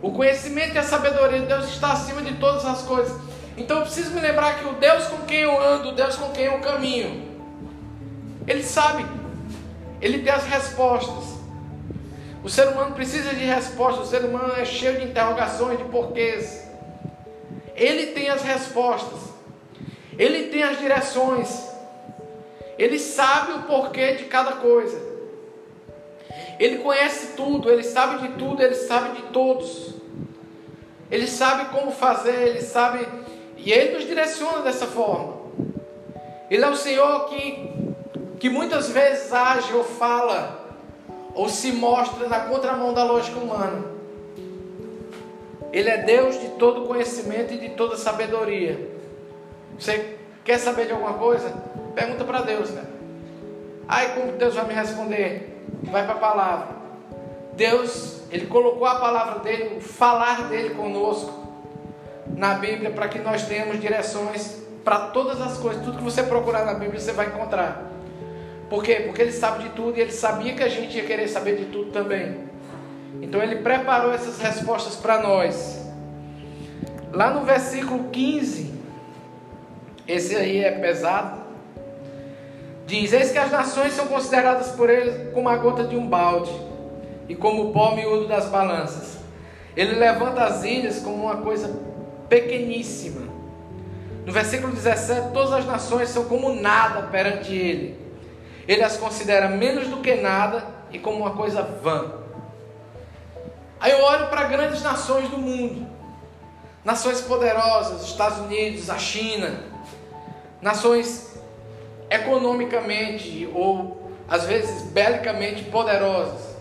O 0.00 0.12
conhecimento 0.12 0.76
e 0.76 0.78
a 0.78 0.84
sabedoria 0.84 1.40
de 1.40 1.46
Deus 1.46 1.64
está 1.64 1.94
acima 1.94 2.22
de 2.22 2.34
todas 2.34 2.64
as 2.64 2.82
coisas. 2.82 3.12
Então 3.56 3.78
eu 3.78 3.82
preciso 3.82 4.12
me 4.12 4.20
lembrar 4.20 4.56
que 4.60 4.68
o 4.68 4.74
Deus 4.74 5.06
com 5.06 5.26
quem 5.26 5.40
eu 5.40 5.60
ando, 5.60 5.88
o 5.88 5.92
Deus 5.96 6.14
com 6.14 6.30
quem 6.30 6.44
eu 6.44 6.60
caminho, 6.60 7.28
Ele 8.46 8.62
sabe, 8.62 9.04
Ele 10.00 10.20
tem 10.20 10.32
as 10.32 10.44
respostas. 10.44 11.24
O 12.44 12.48
ser 12.48 12.68
humano 12.68 12.94
precisa 12.94 13.34
de 13.34 13.44
respostas, 13.44 14.06
o 14.06 14.08
ser 14.08 14.24
humano 14.24 14.54
é 14.56 14.64
cheio 14.64 15.00
de 15.00 15.06
interrogações, 15.06 15.78
de 15.78 15.84
porquês. 15.86 16.70
Ele 17.74 18.12
tem 18.12 18.28
as 18.28 18.42
respostas, 18.42 19.18
Ele 20.16 20.50
tem 20.50 20.62
as 20.62 20.78
direções, 20.78 21.67
Ele 22.78 22.98
sabe 22.98 23.52
o 23.52 23.62
porquê 23.62 24.12
de 24.12 24.24
cada 24.24 24.52
coisa. 24.52 24.98
Ele 26.58 26.78
conhece 26.78 27.36
tudo, 27.36 27.70
ele 27.70 27.82
sabe 27.82 28.28
de 28.28 28.34
tudo, 28.34 28.62
ele 28.62 28.74
sabe 28.74 29.16
de 29.16 29.22
todos. 29.28 29.94
Ele 31.10 31.26
sabe 31.26 31.76
como 31.76 31.90
fazer, 31.90 32.48
ele 32.48 32.60
sabe 32.60 33.06
e 33.56 33.72
ele 33.72 33.94
nos 33.94 34.06
direciona 34.06 34.60
dessa 34.60 34.86
forma. 34.86 35.38
Ele 36.50 36.64
é 36.64 36.68
o 36.68 36.76
Senhor 36.76 37.28
que, 37.28 37.70
que 38.38 38.48
muitas 38.48 38.88
vezes 38.88 39.32
age 39.32 39.72
ou 39.74 39.84
fala 39.84 40.66
ou 41.34 41.48
se 41.48 41.72
mostra 41.72 42.28
na 42.28 42.40
contramão 42.40 42.92
da 42.92 43.04
lógica 43.04 43.38
humana. 43.38 43.84
Ele 45.72 45.90
é 45.90 45.98
Deus 45.98 46.40
de 46.40 46.48
todo 46.50 46.86
conhecimento 46.86 47.52
e 47.52 47.58
de 47.58 47.70
toda 47.70 47.96
sabedoria. 47.96 48.90
Você 49.78 50.16
quer 50.44 50.58
saber 50.58 50.86
de 50.86 50.92
alguma 50.92 51.14
coisa? 51.14 51.52
Pergunta 51.94 52.24
para 52.24 52.42
Deus, 52.42 52.70
cara. 52.70 52.88
Ai, 53.88 54.14
como 54.14 54.32
Deus 54.32 54.54
vai 54.54 54.66
me 54.66 54.74
responder? 54.74 55.64
Vai 55.84 56.04
para 56.04 56.14
a 56.14 56.18
palavra. 56.18 56.66
Deus, 57.54 58.22
Ele 58.30 58.46
colocou 58.46 58.86
a 58.86 58.96
palavra 58.96 59.40
dele, 59.40 59.76
o 59.76 59.80
falar 59.80 60.48
dele 60.48 60.70
conosco 60.70 61.38
na 62.36 62.54
Bíblia 62.54 62.90
para 62.90 63.08
que 63.08 63.18
nós 63.18 63.46
tenhamos 63.46 63.80
direções 63.80 64.62
para 64.84 64.98
todas 65.08 65.40
as 65.40 65.58
coisas. 65.58 65.84
Tudo 65.84 65.98
que 65.98 66.04
você 66.04 66.22
procurar 66.22 66.64
na 66.64 66.74
Bíblia 66.74 67.00
você 67.00 67.12
vai 67.12 67.26
encontrar. 67.26 67.90
Por 68.68 68.82
quê? 68.82 68.96
Porque 69.06 69.22
ele 69.22 69.32
sabe 69.32 69.64
de 69.64 69.70
tudo 69.70 69.98
e 69.98 70.00
ele 70.00 70.12
sabia 70.12 70.54
que 70.54 70.62
a 70.62 70.68
gente 70.68 70.96
ia 70.96 71.04
querer 71.04 71.26
saber 71.28 71.56
de 71.56 71.66
tudo 71.66 71.90
também. 71.90 72.48
Então 73.22 73.42
ele 73.42 73.56
preparou 73.56 74.12
essas 74.12 74.38
respostas 74.38 74.94
para 74.96 75.22
nós. 75.22 75.84
Lá 77.12 77.30
no 77.30 77.44
versículo 77.44 78.10
15, 78.10 78.74
esse 80.06 80.36
aí 80.36 80.62
é 80.62 80.70
pesado. 80.70 81.37
Diz: 82.88 83.12
Eis 83.12 83.30
que 83.30 83.36
as 83.36 83.52
nações 83.52 83.92
são 83.92 84.06
consideradas 84.06 84.68
por 84.68 84.88
ele 84.88 85.30
como 85.32 85.46
a 85.46 85.58
gota 85.58 85.84
de 85.84 85.94
um 85.94 86.08
balde 86.08 86.50
e 87.28 87.36
como 87.36 87.64
o 87.68 87.72
pó 87.72 87.94
miúdo 87.94 88.26
das 88.26 88.46
balanças. 88.46 89.18
Ele 89.76 89.94
levanta 89.96 90.42
as 90.42 90.64
ilhas 90.64 90.98
como 91.00 91.24
uma 91.24 91.36
coisa 91.36 91.78
pequeníssima. 92.30 93.28
No 94.24 94.32
versículo 94.32 94.72
17, 94.72 95.32
todas 95.34 95.52
as 95.52 95.66
nações 95.66 96.08
são 96.08 96.24
como 96.24 96.54
nada 96.54 97.02
perante 97.08 97.54
ele. 97.54 98.00
Ele 98.66 98.82
as 98.82 98.96
considera 98.96 99.48
menos 99.48 99.88
do 99.88 99.98
que 99.98 100.14
nada 100.14 100.64
e 100.90 100.98
como 100.98 101.18
uma 101.18 101.32
coisa 101.32 101.60
vã. 101.62 102.10
Aí 103.78 103.92
eu 103.92 104.02
olho 104.02 104.28
para 104.28 104.44
grandes 104.44 104.82
nações 104.82 105.28
do 105.28 105.36
mundo, 105.36 105.86
nações 106.82 107.20
poderosas, 107.20 108.02
Estados 108.02 108.38
Unidos, 108.38 108.88
a 108.88 108.96
China, 108.96 109.62
nações 110.62 111.27
economicamente 112.10 113.48
ou 113.54 114.10
às 114.28 114.44
vezes 114.44 114.82
belicamente 114.90 115.64
poderosas, 115.64 116.56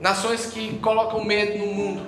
nações 0.00 0.46
que 0.46 0.78
colocam 0.78 1.24
medo 1.24 1.58
no 1.58 1.66
mundo, 1.66 2.06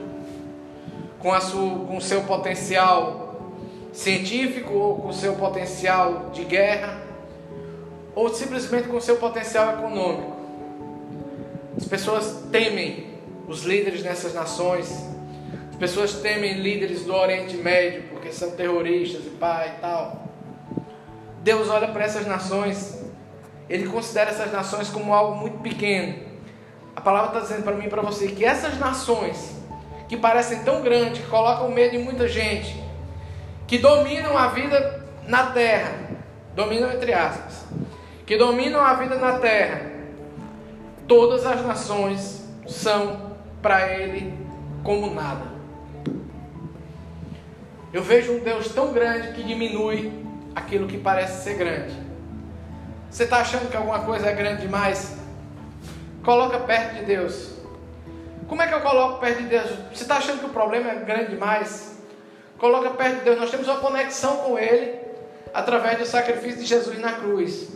com, 1.18 1.32
a 1.32 1.40
sua, 1.40 1.86
com 1.86 2.00
seu 2.00 2.22
potencial 2.22 3.52
científico 3.92 4.72
ou 4.72 4.96
com 4.96 5.12
seu 5.12 5.34
potencial 5.34 6.30
de 6.32 6.44
guerra 6.44 7.00
ou 8.14 8.28
simplesmente 8.32 8.88
com 8.88 9.00
seu 9.00 9.16
potencial 9.16 9.74
econômico. 9.74 10.36
As 11.76 11.86
pessoas 11.86 12.44
temem 12.50 13.10
os 13.46 13.62
líderes 13.64 14.02
nessas 14.02 14.34
nações. 14.34 14.90
As 15.70 15.76
pessoas 15.76 16.14
temem 16.14 16.60
líderes 16.60 17.04
do 17.04 17.14
Oriente 17.14 17.56
Médio 17.56 18.04
porque 18.10 18.32
são 18.32 18.52
terroristas 18.52 19.24
e 19.26 19.30
pai 19.30 19.74
e 19.76 19.80
tal. 19.80 20.29
Deus 21.40 21.68
olha 21.68 21.88
para 21.88 22.04
essas 22.04 22.26
nações, 22.26 23.02
Ele 23.68 23.88
considera 23.88 24.30
essas 24.30 24.52
nações 24.52 24.88
como 24.88 25.12
algo 25.12 25.36
muito 25.36 25.58
pequeno. 25.58 26.30
A 26.94 27.00
palavra 27.00 27.28
está 27.28 27.40
dizendo 27.40 27.64
para 27.64 27.74
mim 27.74 27.86
e 27.86 27.88
para 27.88 28.02
você 28.02 28.28
que 28.28 28.44
essas 28.44 28.78
nações 28.78 29.56
que 30.08 30.16
parecem 30.16 30.64
tão 30.64 30.82
grandes, 30.82 31.22
que 31.22 31.30
colocam 31.30 31.70
medo 31.70 31.94
em 31.94 32.02
muita 32.02 32.28
gente, 32.28 32.82
que 33.66 33.78
dominam 33.78 34.36
a 34.36 34.48
vida 34.48 35.06
na 35.26 35.46
terra, 35.52 35.92
dominam 36.54 36.92
entre 36.92 37.14
aspas, 37.14 37.64
que 38.26 38.36
dominam 38.36 38.84
a 38.84 38.94
vida 38.94 39.14
na 39.14 39.38
terra, 39.38 39.88
todas 41.06 41.46
as 41.46 41.64
nações 41.64 42.44
são 42.66 43.36
para 43.62 43.92
ele 43.92 44.34
como 44.82 45.14
nada. 45.14 45.44
Eu 47.92 48.02
vejo 48.02 48.32
um 48.32 48.40
Deus 48.40 48.68
tão 48.68 48.92
grande 48.92 49.32
que 49.32 49.42
diminui 49.42 50.12
aquilo 50.54 50.86
que 50.86 50.98
parece 50.98 51.44
ser 51.44 51.54
grande. 51.54 51.94
Você 53.10 53.24
está 53.24 53.38
achando 53.38 53.70
que 53.70 53.76
alguma 53.76 54.00
coisa 54.00 54.28
é 54.28 54.32
grande 54.32 54.62
demais? 54.62 55.16
Coloca 56.24 56.58
perto 56.60 56.96
de 56.96 57.04
Deus. 57.04 57.50
Como 58.46 58.62
é 58.62 58.66
que 58.66 58.74
eu 58.74 58.80
coloco 58.80 59.20
perto 59.20 59.42
de 59.42 59.48
Deus? 59.48 59.70
Você 59.92 60.02
está 60.02 60.16
achando 60.16 60.40
que 60.40 60.46
o 60.46 60.50
problema 60.50 60.90
é 60.90 60.94
grande 60.96 61.30
demais? 61.30 61.98
Coloca 62.58 62.90
perto 62.90 63.18
de 63.18 63.24
Deus. 63.24 63.38
Nós 63.38 63.50
temos 63.50 63.66
uma 63.66 63.78
conexão 63.78 64.38
com 64.38 64.58
Ele 64.58 64.98
através 65.52 65.98
do 65.98 66.06
sacrifício 66.06 66.60
de 66.60 66.66
Jesus 66.66 66.98
na 66.98 67.12
cruz. 67.12 67.68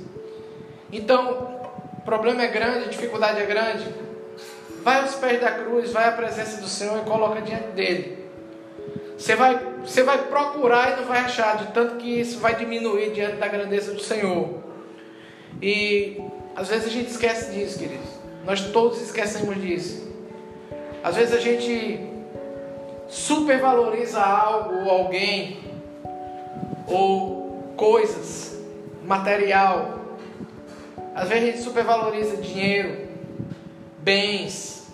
Então, 0.93 1.55
problema 2.05 2.43
é 2.43 2.49
grande, 2.49 2.91
dificuldade 2.91 3.41
é 3.41 3.47
grande. 3.47 3.93
Vai 4.83 5.01
aos 5.01 5.15
pés 5.15 5.41
da 5.41 5.51
cruz, 5.51 5.91
vai 5.91 6.07
à 6.07 6.13
presença 6.13 6.61
do 6.61 6.69
Senhor 6.69 6.99
e 6.99 7.09
coloca 7.09 7.41
diante 7.41 7.69
dele. 7.69 8.29
Você 9.17 9.35
vai, 9.35 9.59
você 9.85 10.03
vai 10.03 10.27
procurar 10.27 10.93
e 10.93 10.97
não 11.01 11.05
vai 11.05 11.21
achar, 11.21 11.59
de 11.59 11.73
tanto 11.73 11.97
que 11.97 12.21
isso 12.21 12.39
vai 12.39 12.55
diminuir 12.55 13.13
diante 13.13 13.37
da 13.37 13.49
grandeza 13.49 13.93
do 13.93 14.01
Senhor. 14.01 14.63
E 15.61 16.21
às 16.57 16.69
vezes 16.69 16.87
a 16.87 16.91
gente 16.91 17.11
esquece 17.11 17.53
disso, 17.53 17.79
queridos. 17.79 18.09
Nós 18.45 18.61
todos 18.73 19.01
esquecemos 19.01 19.61
disso. 19.61 20.11
Às 21.03 21.17
vezes 21.17 21.35
a 21.35 21.41
gente 21.41 22.01
supervaloriza 23.09 24.21
algo 24.21 24.85
ou 24.85 24.91
alguém 24.91 25.59
ou 26.87 27.75
coisas, 27.77 28.59
material. 29.05 30.01
Às 31.15 31.29
vezes 31.29 31.45
a 31.45 31.47
gente 31.53 31.63
supervaloriza 31.63 32.37
dinheiro, 32.39 33.07
bens, 33.99 34.89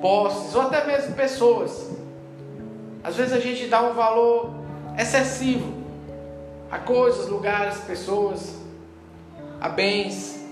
posses 0.00 0.54
ou 0.54 0.62
até 0.62 0.86
mesmo 0.86 1.14
pessoas. 1.14 1.90
Às 3.04 3.16
vezes 3.16 3.34
a 3.34 3.38
gente 3.38 3.66
dá 3.66 3.82
um 3.82 3.92
valor 3.92 4.50
excessivo 4.98 5.84
a 6.70 6.78
coisas, 6.78 7.28
lugares, 7.28 7.76
pessoas, 7.82 8.56
a 9.60 9.68
bens. 9.68 10.42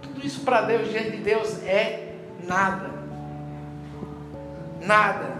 Tudo 0.00 0.26
isso 0.26 0.40
para 0.40 0.62
Deus, 0.62 0.88
diante 0.88 1.10
de 1.10 1.18
Deus, 1.18 1.62
é 1.64 2.14
nada. 2.46 2.90
Nada. 4.80 5.34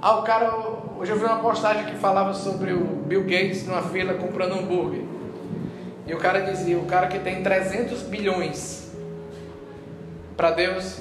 Ah, 0.00 0.18
o 0.18 0.22
cara. 0.22 0.50
Hoje 0.96 1.10
eu 1.10 1.18
vi 1.18 1.24
uma 1.24 1.40
postagem 1.40 1.86
que 1.86 1.96
falava 1.96 2.32
sobre 2.32 2.72
o 2.72 2.84
Bill 2.84 3.22
Gates 3.22 3.66
numa 3.66 3.82
fila 3.82 4.14
comprando 4.14 4.52
hambúrguer. 4.52 5.02
E 6.06 6.14
o 6.14 6.18
cara 6.18 6.40
dizia: 6.40 6.78
o 6.78 6.86
cara 6.86 7.08
que 7.08 7.18
tem 7.18 7.42
300 7.42 8.02
bilhões, 8.02 8.92
para 10.36 10.52
Deus 10.52 11.00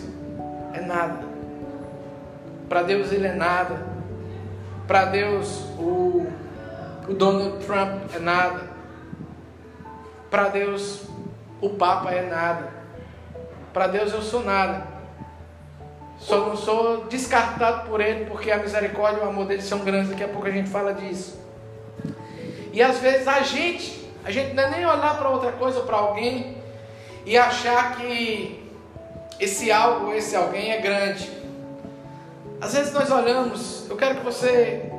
é 0.74 0.82
nada. 0.82 1.33
Para 2.74 2.82
Deus 2.82 3.12
ele 3.12 3.28
é 3.28 3.34
nada. 3.34 3.86
Para 4.88 5.06
Deus 5.06 5.60
o, 5.78 6.26
o 7.08 7.14
Donald 7.14 7.64
Trump 7.64 8.10
é 8.16 8.18
nada. 8.18 8.68
Para 10.32 10.50
Deus 10.50 11.04
o 11.62 11.70
Papa 11.70 12.10
é 12.10 12.28
nada. 12.28 12.74
Para 13.72 13.86
Deus 13.86 14.12
eu 14.12 14.24
sou 14.24 14.44
nada. 14.44 14.88
Só 16.18 16.48
não 16.48 16.58
sou 16.58 17.06
descartado 17.06 17.88
por 17.88 18.02
ele, 18.02 18.26
porque 18.26 18.50
a 18.50 18.58
misericórdia 18.58 19.22
e 19.22 19.24
o 19.24 19.30
amor 19.30 19.46
dele 19.46 19.62
são 19.62 19.78
grandes. 19.84 20.10
Daqui 20.10 20.24
a 20.24 20.30
pouco 20.30 20.48
a 20.48 20.52
gente 20.52 20.72
fala 20.72 20.96
disso. 20.96 21.40
E 22.72 22.82
às 22.82 22.98
vezes 22.98 23.28
a 23.28 23.42
gente, 23.42 24.12
a 24.26 24.32
gente 24.32 24.56
não 24.56 24.64
é 24.64 24.70
nem 24.72 24.84
olhar 24.84 25.16
para 25.16 25.30
outra 25.30 25.52
coisa 25.52 25.78
ou 25.78 25.86
para 25.86 25.98
alguém 25.98 26.58
e 27.24 27.38
achar 27.38 27.98
que 27.98 28.68
esse 29.40 29.72
algo 29.72 30.08
ou 30.08 30.16
esse 30.16 30.36
alguém 30.36 30.72
é 30.72 30.82
grande. 30.82 31.43
Às 32.64 32.74
vezes 32.74 32.94
nós 32.94 33.12
olhamos, 33.12 33.90
eu 33.90 33.98
quero 33.98 34.16
que 34.16 34.24
você, 34.24 34.90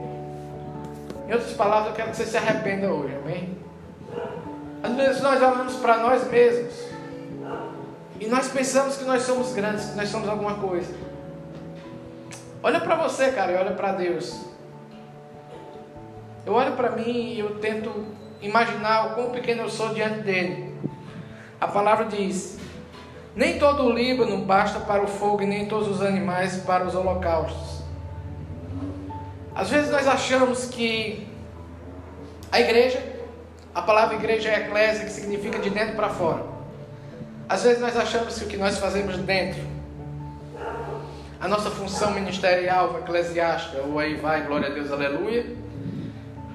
em 1.27 1.33
outras 1.33 1.55
palavras, 1.55 1.89
eu 1.89 1.95
quero 1.95 2.11
que 2.11 2.17
você 2.19 2.27
se 2.27 2.37
arrependa 2.37 2.93
hoje, 2.93 3.17
amém? 3.17 3.57
Às 4.83 4.95
vezes 4.95 5.23
nós 5.23 5.41
olhamos 5.41 5.75
para 5.77 5.97
nós 5.97 6.31
mesmos 6.31 6.75
e 8.21 8.27
nós 8.27 8.49
pensamos 8.49 8.99
que 8.99 9.05
nós 9.05 9.23
somos 9.23 9.55
grandes, 9.55 9.87
que 9.87 9.97
nós 9.97 10.11
somos 10.11 10.29
alguma 10.29 10.57
coisa. 10.57 10.95
Olha 12.63 12.81
para 12.81 12.97
você, 12.97 13.33
cara, 13.33 13.53
e 13.53 13.57
olha 13.57 13.73
para 13.73 13.93
Deus. 13.93 14.45
Eu 16.45 16.53
olho 16.53 16.73
para 16.73 16.91
mim 16.91 17.33
e 17.33 17.39
eu 17.39 17.59
tento 17.61 18.05
imaginar 18.43 19.07
o 19.07 19.15
quão 19.15 19.31
pequeno 19.31 19.63
eu 19.63 19.71
sou 19.71 19.89
diante 19.95 20.21
dele. 20.21 20.77
A 21.59 21.67
palavra 21.67 22.05
diz: 22.05 22.59
Nem 23.35 23.59
todo 23.59 23.85
o 23.85 23.93
Líbano 23.93 24.39
basta 24.39 24.79
para 24.81 25.03
o 25.03 25.09
fogo, 25.09 25.43
e 25.43 25.47
nem 25.47 25.67
todos 25.67 25.89
os 25.89 26.03
animais 26.03 26.59
para 26.59 26.85
os 26.85 26.95
holocaustos. 26.95 27.83
Às 29.55 29.71
vezes 29.71 29.91
nós 29.91 30.07
achamos 30.07 30.67
que 30.67 31.27
a 32.51 32.61
igreja, 32.61 33.03
a 33.75 33.83
palavra 33.83 34.17
igreja 34.17 34.51
é 34.51 34.67
eclésia, 34.67 35.05
que 35.05 35.11
significa 35.11 35.59
de 35.59 35.71
dentro 35.71 35.97
para 35.97 36.09
fora. 36.09 36.45
Às 37.49 37.63
vezes 37.63 37.81
nós 37.81 37.97
achamos 37.97 38.39
que 38.39 38.45
o 38.45 38.49
que 38.49 38.57
nós 38.57 38.79
fazemos 38.79 39.17
dentro, 39.19 39.61
a 41.41 41.47
nossa 41.47 41.71
função 41.71 42.13
ministerial, 42.13 42.99
eclesiástica, 43.01 43.83
ou 43.83 43.99
aí 43.99 44.15
vai, 44.15 44.47
glória 44.47 44.69
a 44.69 44.71
Deus, 44.71 44.91
aleluia. 44.91 45.45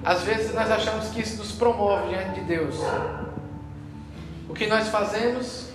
Às 0.04 0.22
vezes 0.22 0.54
nós 0.54 0.70
achamos 0.70 1.08
que 1.10 1.20
isso 1.20 1.36
nos 1.36 1.52
promove 1.52 2.08
diante 2.08 2.40
de 2.40 2.46
Deus. 2.46 2.74
O 4.48 4.54
que 4.54 4.66
nós 4.66 4.88
fazemos, 4.88 5.69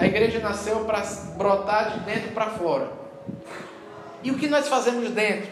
a 0.00 0.06
igreja 0.06 0.38
nasceu 0.38 0.84
para 0.86 1.02
brotar 1.36 1.92
de 1.92 2.00
dentro 2.00 2.30
para 2.32 2.46
fora. 2.46 2.90
E 4.22 4.30
o 4.30 4.38
que 4.38 4.48
nós 4.48 4.66
fazemos 4.66 5.10
dentro? 5.10 5.50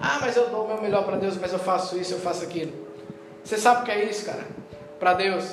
Ah, 0.00 0.18
mas 0.20 0.36
eu 0.36 0.48
dou 0.50 0.64
o 0.64 0.68
meu 0.68 0.82
melhor 0.82 1.04
para 1.04 1.16
Deus, 1.16 1.36
mas 1.38 1.52
eu 1.52 1.60
faço 1.60 1.96
isso, 1.96 2.14
eu 2.14 2.18
faço 2.18 2.42
aquilo. 2.42 2.72
Você 3.44 3.56
sabe 3.56 3.82
o 3.82 3.84
que 3.84 3.92
é 3.92 4.04
isso, 4.04 4.26
cara? 4.26 4.44
Para 4.98 5.14
Deus? 5.14 5.48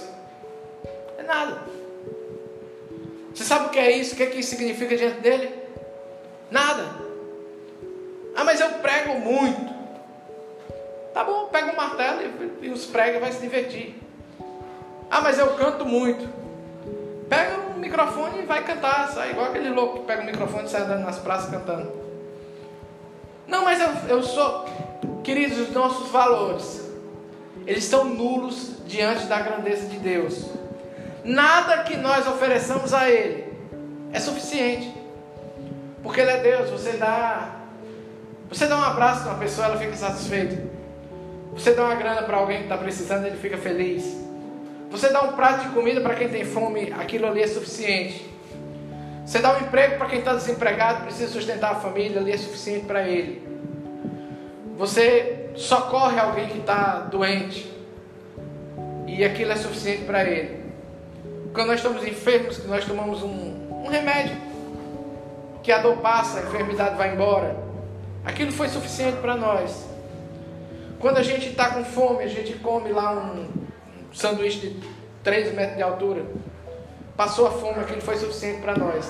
É 1.20 1.24
nada. 1.24 1.62
Você 3.34 3.44
sabe 3.44 3.68
o 3.68 3.70
que 3.70 3.78
é 3.78 3.92
isso? 3.92 4.16
O 4.16 4.18
que 4.18 4.24
é 4.24 4.26
que 4.26 4.40
isso 4.40 4.50
significa 4.50 4.98
diante 4.98 5.20
dele? 5.20 5.54
Nada. 6.50 6.84
Ah, 8.36 8.44
mas 8.44 8.60
eu 8.60 8.70
prego 8.80 9.20
muito. 9.20 9.72
Tá 11.14 11.24
bom, 11.24 11.46
pega 11.48 11.72
um 11.72 11.76
martelo 11.76 12.22
e, 12.22 12.68
e 12.68 12.70
os 12.70 12.86
prega 12.86 13.20
vai 13.20 13.32
se 13.32 13.42
divertir. 13.42 13.96
Ah, 15.12 15.22
mas 15.22 15.38
eu 15.38 15.56
canto 15.56 15.86
muito. 15.86 16.28
Pega 17.30 17.60
o 17.60 17.71
microfone 17.82 18.44
e 18.44 18.46
vai 18.46 18.64
cantar, 18.64 19.10
sai 19.10 19.32
igual 19.32 19.48
aquele 19.48 19.70
louco 19.70 20.00
que 20.00 20.06
pega 20.06 20.22
o 20.22 20.26
microfone 20.26 20.66
e 20.66 20.70
sai 20.70 20.82
andando 20.82 21.04
nas 21.04 21.20
praças 21.20 21.50
cantando. 21.50 21.92
Não, 23.48 23.66
mas 23.66 23.82
eu, 23.82 24.18
eu 24.18 24.24
sou. 24.24 24.66
Queridos, 25.24 25.58
os 25.60 25.72
nossos 25.72 26.10
valores, 26.10 26.90
eles 27.68 27.84
estão 27.84 28.06
nulos 28.06 28.78
diante 28.86 29.26
da 29.26 29.40
grandeza 29.40 29.88
de 29.88 29.98
Deus. 29.98 30.50
Nada 31.24 31.84
que 31.84 31.98
nós 31.98 32.28
ofereçamos 32.28 32.94
a 32.94 33.10
Ele 33.10 33.46
é 34.14 34.20
suficiente. 34.20 34.94
Porque 36.02 36.22
Ele 36.22 36.32
é 36.32 36.38
Deus, 36.38 36.70
você 36.70 36.94
dá. 36.94 37.56
Você 38.50 38.66
dá 38.68 38.78
um 38.78 38.84
abraço 38.84 39.28
a 39.28 39.32
uma 39.32 39.40
pessoa, 39.40 39.68
ela 39.68 39.78
fica 39.78 39.96
satisfeita. 39.96 40.70
Você 41.54 41.74
dá 41.74 41.84
uma 41.84 41.96
grana 41.96 42.24
para 42.24 42.38
alguém 42.38 42.58
que 42.58 42.64
está 42.64 42.77
precisando, 42.77 43.25
ele 43.25 43.38
fica 43.38 43.58
feliz. 43.58 44.30
Você 44.92 45.08
dá 45.08 45.24
um 45.24 45.32
prato 45.32 45.70
de 45.70 45.74
comida 45.74 46.01
para 46.01 46.16
quem 46.16 46.27
tem 46.27 46.44
fome, 46.44 46.92
aquilo 46.92 47.25
ali 47.25 47.42
é 47.42 47.48
suficiente. 47.48 48.30
Você 49.25 49.40
dá 49.40 49.56
um 49.56 49.62
emprego 49.62 49.98
para 49.98 50.08
quem 50.08 50.20
está 50.20 50.34
desempregado, 50.34 51.06
precisa 51.06 51.32
sustentar 51.32 51.72
a 51.72 51.75
família, 51.75 52.20
ali 52.20 52.34
é 52.34 52.38
suficiente 52.38 52.86
para 52.86 53.08
ele. 53.08 53.42
Você 54.77 55.50
socorre 55.56 56.20
alguém 56.20 56.50
que 56.50 56.58
está 56.58 57.00
doente, 57.00 57.72
e 59.08 59.24
aquilo 59.24 59.54
é 59.54 59.56
suficiente 59.56 60.04
para 60.04 60.25
ele. 60.25 60.60
Quando 61.54 61.68
nós 61.68 61.77
estamos 61.77 62.06
enfermos, 62.06 62.66
nós 62.66 62.84
tomamos 62.84 63.24
um, 63.24 63.84
um 63.86 63.88
remédio, 63.88 64.36
que 65.64 65.72
a 65.72 65.77
dor 65.77 65.98
passa, 65.98 66.40
a 66.40 66.44
enfermidade 66.44 66.98
vai 66.98 67.14
embora, 67.14 67.56
aquilo 68.25 68.51
foi 68.51 68.68
suficiente 68.68 69.18
para 69.18 69.38
nós. 69.38 69.86
Quando 71.00 71.18
a 71.18 71.24
gente 71.24 71.48
está 71.48 71.70
com 71.70 71.86
fome, 71.86 72.24
a 72.24 72.27
gente 72.27 72.56
come 72.56 72.92
lá 72.92 73.14
um, 73.14 73.48
sanduíche 74.14 74.60
de 74.60 74.80
3 75.24 75.54
metros 75.54 75.78
de 75.78 75.84
altura. 75.84 76.26
Passou 77.16 77.48
a 77.48 77.52
fome, 77.52 77.80
aquilo 77.80 78.02
foi 78.02 78.18
suficiente 78.18 78.62
para 78.62 78.76
nós. 78.76 79.06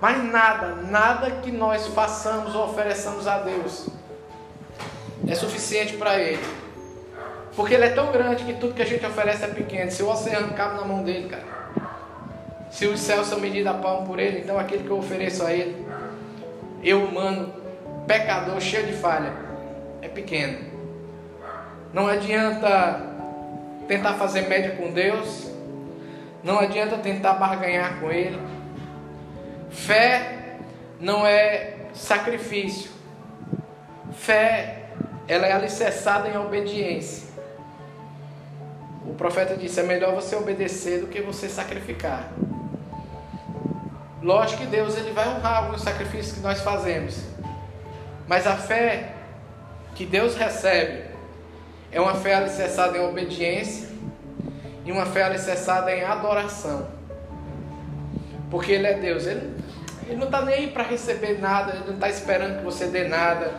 Mas 0.00 0.22
nada, 0.24 0.74
nada 0.90 1.30
que 1.30 1.50
nós 1.50 1.86
façamos 1.88 2.54
ou 2.54 2.64
ofereçamos 2.64 3.26
a 3.26 3.38
Deus 3.38 3.88
é 5.26 5.34
suficiente 5.34 5.96
para 5.96 6.18
Ele. 6.18 6.42
Porque 7.56 7.74
Ele 7.74 7.84
é 7.84 7.90
tão 7.90 8.10
grande 8.10 8.44
que 8.44 8.54
tudo 8.54 8.74
que 8.74 8.82
a 8.82 8.86
gente 8.86 9.06
oferece 9.06 9.44
é 9.44 9.48
pequeno. 9.48 9.90
Se 9.90 10.02
o 10.02 10.10
oceano 10.10 10.52
cabe 10.54 10.76
na 10.76 10.84
mão 10.84 11.02
dele, 11.02 11.28
cara. 11.28 11.44
Se 12.70 12.86
os 12.86 13.00
céus 13.00 13.28
são 13.28 13.38
medidos 13.38 13.70
a 13.70 13.74
palmo 13.74 14.06
por 14.06 14.18
Ele, 14.18 14.40
então 14.40 14.58
aquilo 14.58 14.82
que 14.82 14.90
eu 14.90 14.98
ofereço 14.98 15.44
a 15.44 15.52
Ele, 15.52 15.86
eu 16.82 17.04
humano, 17.04 17.54
pecador, 18.06 18.60
cheio 18.60 18.86
de 18.86 18.94
falha, 18.94 19.32
é 20.02 20.08
pequeno. 20.08 20.58
Não 21.92 22.08
adianta 22.08 23.13
tentar 23.86 24.14
fazer 24.14 24.48
média 24.48 24.76
com 24.76 24.92
Deus, 24.92 25.50
não 26.42 26.58
adianta 26.58 26.98
tentar 26.98 27.34
barganhar 27.34 28.00
com 28.00 28.10
Ele. 28.10 28.38
Fé 29.70 30.58
não 31.00 31.26
é 31.26 31.76
sacrifício. 31.94 32.90
Fé, 34.12 34.84
ela 35.26 35.46
é 35.46 35.52
alicerçada 35.52 36.28
em 36.28 36.36
obediência. 36.36 37.28
O 39.06 39.14
profeta 39.14 39.56
disse: 39.56 39.80
é 39.80 39.82
melhor 39.82 40.14
você 40.14 40.36
obedecer 40.36 41.00
do 41.00 41.06
que 41.06 41.20
você 41.20 41.48
sacrificar. 41.48 42.30
Lógico 44.22 44.62
que 44.62 44.66
Deus 44.66 44.96
ele 44.96 45.12
vai 45.12 45.28
honrar 45.28 45.64
alguns 45.64 45.82
sacrifícios 45.82 46.36
que 46.36 46.40
nós 46.40 46.60
fazemos, 46.62 47.22
mas 48.26 48.46
a 48.46 48.56
fé 48.56 49.12
que 49.94 50.06
Deus 50.06 50.34
recebe 50.34 51.13
é 51.94 52.00
uma 52.00 52.16
fé 52.16 52.34
alicerçada 52.34 52.98
em 52.98 53.00
obediência 53.00 53.88
e 54.84 54.90
uma 54.90 55.06
fé 55.06 55.22
alicerçada 55.22 55.94
em 55.94 56.02
adoração. 56.02 56.88
Porque 58.50 58.72
Ele 58.72 58.88
é 58.88 58.94
Deus, 58.94 59.26
Ele, 59.28 59.54
ele 60.08 60.16
não 60.16 60.26
está 60.26 60.42
nem 60.42 60.54
aí 60.56 60.66
para 60.66 60.82
receber 60.82 61.40
nada, 61.40 61.72
Ele 61.72 61.84
não 61.86 61.94
está 61.94 62.08
esperando 62.08 62.58
que 62.58 62.64
você 62.64 62.86
dê 62.86 63.04
nada. 63.04 63.54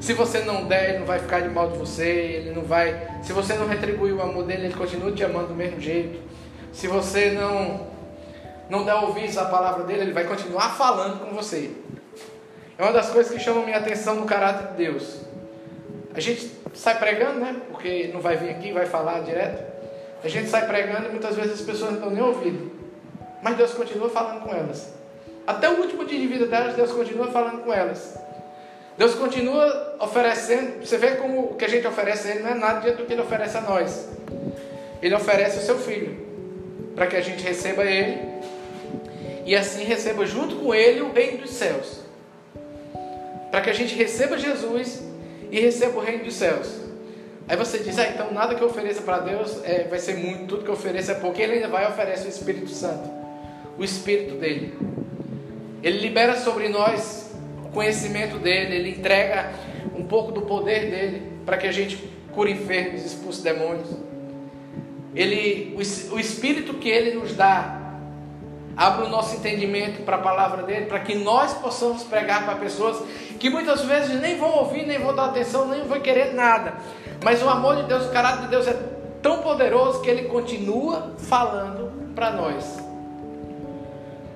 Se 0.00 0.12
você 0.12 0.40
não 0.40 0.64
der, 0.66 0.90
Ele 0.90 0.98
não 0.98 1.06
vai 1.06 1.20
ficar 1.20 1.40
de 1.40 1.48
mal 1.48 1.70
de 1.70 1.78
você, 1.78 2.08
Ele 2.08 2.50
não 2.50 2.62
vai. 2.62 3.20
Se 3.22 3.32
você 3.32 3.54
não 3.54 3.68
retribuir 3.68 4.14
o 4.14 4.20
amor 4.20 4.44
dele, 4.44 4.66
Ele 4.66 4.74
continua 4.74 5.12
te 5.12 5.22
amando 5.22 5.48
do 5.48 5.54
mesmo 5.54 5.80
jeito. 5.80 6.20
Se 6.72 6.88
você 6.88 7.30
não 7.30 7.94
não 8.68 8.84
der 8.84 8.94
ouvidos 8.94 9.38
à 9.38 9.44
palavra 9.44 9.84
dele, 9.84 10.00
Ele 10.00 10.12
vai 10.12 10.24
continuar 10.24 10.70
falando 10.70 11.20
com 11.20 11.32
você. 11.36 11.70
É 12.76 12.82
uma 12.82 12.92
das 12.92 13.10
coisas 13.10 13.32
que 13.32 13.38
chamam 13.38 13.64
minha 13.64 13.78
atenção 13.78 14.16
no 14.16 14.26
caráter 14.26 14.72
de 14.72 14.76
Deus. 14.76 15.20
A 16.12 16.18
gente 16.18 16.55
sai 16.76 16.98
pregando, 16.98 17.40
né? 17.40 17.56
Porque 17.68 18.10
não 18.12 18.20
vai 18.20 18.36
vir 18.36 18.50
aqui, 18.50 18.72
vai 18.72 18.86
falar 18.86 19.20
direto. 19.20 19.64
A 20.22 20.28
gente 20.28 20.48
sai 20.48 20.66
pregando 20.66 21.06
e 21.06 21.10
muitas 21.10 21.34
vezes 21.34 21.52
as 21.52 21.60
pessoas 21.60 21.92
não 21.92 21.98
estão 21.98 22.10
nem 22.10 22.22
ouvindo. 22.22 22.70
Mas 23.42 23.56
Deus 23.56 23.72
continua 23.72 24.08
falando 24.10 24.42
com 24.42 24.54
elas. 24.54 24.92
Até 25.46 25.68
o 25.68 25.80
último 25.80 26.04
dia 26.04 26.18
de 26.18 26.26
vida 26.26 26.46
delas, 26.46 26.74
Deus 26.74 26.92
continua 26.92 27.28
falando 27.28 27.62
com 27.62 27.72
elas. 27.72 28.18
Deus 28.98 29.14
continua 29.14 29.96
oferecendo. 30.00 30.84
Você 30.84 30.98
vê 30.98 31.12
como 31.12 31.52
o 31.52 31.54
que 31.54 31.64
a 31.64 31.68
gente 31.68 31.86
oferece 31.86 32.28
a 32.28 32.30
Ele 32.32 32.42
não 32.42 32.50
é 32.50 32.54
nada 32.54 32.80
diante 32.80 32.96
do 32.96 33.06
que 33.06 33.12
Ele 33.12 33.22
oferece 33.22 33.56
a 33.56 33.60
nós. 33.60 34.08
Ele 35.00 35.14
oferece 35.14 35.58
o 35.58 35.62
seu 35.62 35.78
filho. 35.78 36.26
Para 36.94 37.06
que 37.06 37.16
a 37.16 37.20
gente 37.20 37.42
receba 37.44 37.84
Ele. 37.84 38.18
E 39.44 39.54
assim 39.54 39.84
receba 39.84 40.26
junto 40.26 40.56
com 40.56 40.74
Ele 40.74 41.02
o 41.02 41.12
reino 41.12 41.38
dos 41.38 41.50
céus. 41.50 42.00
Para 43.50 43.60
que 43.60 43.70
a 43.70 43.74
gente 43.74 43.94
receba 43.94 44.36
Jesus 44.36 45.02
e 45.50 45.60
receba 45.60 45.98
o 45.98 46.02
reino 46.02 46.24
dos 46.24 46.34
céus. 46.34 46.86
Aí 47.48 47.56
você 47.56 47.78
diz, 47.78 47.98
ah, 47.98 48.08
então 48.08 48.32
nada 48.32 48.54
que 48.54 48.60
eu 48.60 48.66
ofereça 48.66 49.02
para 49.02 49.18
Deus 49.18 49.62
é, 49.64 49.84
vai 49.84 49.98
ser 49.98 50.16
muito, 50.16 50.46
tudo 50.46 50.64
que 50.64 50.68
eu 50.68 50.74
ofereço 50.74 51.12
é 51.12 51.14
pouco. 51.14 51.40
Ele 51.40 51.54
ainda 51.54 51.68
vai 51.68 51.84
e 51.84 51.88
oferece 51.88 52.26
o 52.26 52.28
Espírito 52.28 52.68
Santo, 52.70 53.08
o 53.78 53.84
Espírito 53.84 54.34
dele. 54.34 54.74
Ele 55.82 55.98
libera 55.98 56.36
sobre 56.36 56.68
nós 56.68 57.30
o 57.64 57.68
conhecimento 57.68 58.38
dele, 58.38 58.74
ele 58.74 58.90
entrega 58.90 59.52
um 59.94 60.04
pouco 60.04 60.32
do 60.32 60.42
poder 60.42 60.90
dele 60.90 61.22
para 61.44 61.56
que 61.56 61.66
a 61.66 61.72
gente 61.72 61.96
cure 62.32 62.50
enfermos, 62.50 63.04
expulse 63.04 63.42
demônios. 63.42 63.88
Ele, 65.14 65.74
o, 65.76 66.14
o 66.16 66.20
Espírito 66.20 66.74
que 66.74 66.88
ele 66.88 67.14
nos 67.14 67.34
dá 67.34 67.85
Abra 68.76 69.06
o 69.06 69.08
nosso 69.08 69.36
entendimento 69.36 70.02
para 70.02 70.16
a 70.16 70.20
palavra 70.20 70.62
dele, 70.62 70.84
para 70.84 71.00
que 71.00 71.14
nós 71.14 71.54
possamos 71.54 72.02
pregar 72.02 72.44
para 72.44 72.56
pessoas 72.56 73.02
que 73.40 73.48
muitas 73.48 73.82
vezes 73.82 74.20
nem 74.20 74.36
vão 74.36 74.50
ouvir, 74.50 74.84
nem 74.86 74.98
vão 74.98 75.14
dar 75.14 75.26
atenção, 75.26 75.66
nem 75.66 75.82
vão 75.84 75.98
querer 75.98 76.34
nada. 76.34 76.74
Mas 77.24 77.42
o 77.42 77.48
amor 77.48 77.76
de 77.76 77.84
Deus, 77.84 78.04
o 78.04 78.10
caráter 78.10 78.42
de 78.42 78.48
Deus 78.48 78.68
é 78.68 78.78
tão 79.22 79.38
poderoso 79.38 80.02
que 80.02 80.10
ele 80.10 80.28
continua 80.28 81.14
falando 81.16 82.12
para 82.14 82.32
nós. 82.32 82.78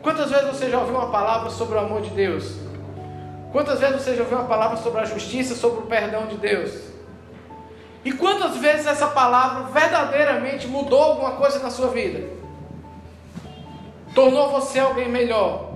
Quantas 0.01 0.31
vezes 0.31 0.47
você 0.47 0.71
já 0.71 0.79
ouviu 0.79 0.95
uma 0.95 1.11
palavra 1.11 1.51
sobre 1.51 1.77
o 1.77 1.81
amor 1.81 2.01
de 2.01 2.11
Deus? 2.11 2.55
Quantas 3.53 3.79
vezes 3.79 4.03
você 4.03 4.17
já 4.17 4.23
ouviu 4.23 4.39
uma 4.39 4.49
palavra 4.49 4.79
sobre 4.79 5.03
a 5.03 5.05
justiça, 5.05 5.55
sobre 5.55 5.81
o 5.81 5.87
perdão 5.87 6.27
de 6.27 6.37
Deus? 6.37 6.73
E 8.03 8.11
quantas 8.13 8.57
vezes 8.57 8.87
essa 8.87 9.09
palavra 9.09 9.65
verdadeiramente 9.65 10.67
mudou 10.67 11.03
alguma 11.03 11.33
coisa 11.33 11.59
na 11.59 11.69
sua 11.69 11.89
vida? 11.89 12.40
Tornou 14.15 14.51
você 14.51 14.79
alguém 14.79 15.09
melhor? 15.09 15.71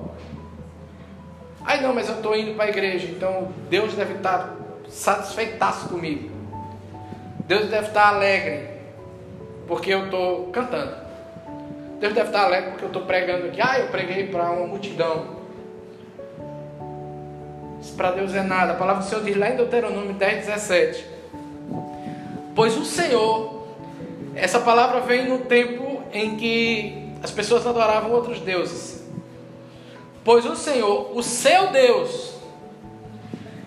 Ai 1.65 1.81
não, 1.81 1.95
mas 1.95 2.09
eu 2.09 2.17
estou 2.17 2.37
indo 2.37 2.55
para 2.55 2.65
a 2.65 2.69
igreja, 2.69 3.07
então 3.07 3.49
Deus 3.71 3.95
deve 3.95 4.15
estar 4.15 4.57
satisfeitaço 4.89 5.89
comigo. 5.89 6.31
Deus 7.47 7.69
deve 7.69 7.89
estar 7.89 8.09
alegre, 8.09 8.69
porque 9.67 9.93
eu 9.93 10.05
estou 10.05 10.49
cantando. 10.49 10.95
Deus 12.01 12.13
deve 12.13 12.29
estar 12.29 12.45
alegre 12.45 12.71
porque 12.71 12.85
eu 12.85 12.89
estou 12.89 13.03
pregando 13.03 13.47
aqui. 13.47 13.61
Ah, 13.63 13.79
eu 13.79 13.89
preguei 13.89 14.27
para 14.27 14.51
uma 14.51 14.67
multidão. 14.67 15.35
Isso 17.81 17.95
para 17.95 18.11
Deus 18.13 18.35
é 18.35 18.43
nada. 18.43 18.73
A 18.73 18.77
palavra 18.77 19.03
do 19.03 19.09
Senhor 19.09 19.25
diz 19.25 19.37
lá 19.37 19.51
em 19.51 19.57
Deuteronômio 19.57 20.15
10, 20.15 20.47
17. 20.47 21.07
Pois 22.55 22.77
o 22.77 22.85
Senhor, 22.85 23.67
essa 24.35 24.61
palavra 24.61 25.01
vem 25.01 25.29
no 25.29 25.41
tempo 25.41 26.03
em 26.13 26.37
que 26.37 27.04
as 27.25 27.31
pessoas 27.31 27.67
adoravam 27.67 28.13
outros 28.13 28.39
deuses. 28.39 29.03
Pois 30.23 30.45
o 30.45 30.55
Senhor, 30.55 31.17
o 31.17 31.23
seu 31.23 31.73
Deus, 31.73 32.35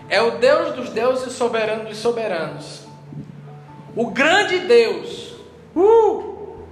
é 0.07 0.21
o 0.21 0.37
Deus 0.37 0.75
dos 0.75 0.89
deuses 0.91 1.33
soberano 1.33 1.85
dos 1.85 1.97
soberanos. 1.97 2.83
O 3.95 4.11
grande 4.11 4.59
Deus, 4.59 5.33
uh, 5.75 6.65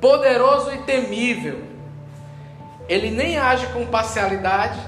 poderoso 0.00 0.72
e 0.72 0.78
temível. 0.78 1.62
Ele 2.88 3.10
nem 3.10 3.36
age 3.36 3.66
com 3.66 3.84
parcialidade 3.84 4.80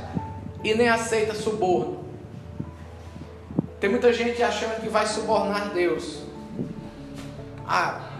e 0.64 0.74
nem 0.74 0.88
aceita 0.88 1.34
suborno. 1.34 2.06
Tem 3.78 3.90
muita 3.90 4.14
gente 4.14 4.42
achando 4.42 4.80
que 4.80 4.88
vai 4.88 5.06
subornar 5.06 5.74
Deus. 5.74 6.22
Ah, 7.68 8.13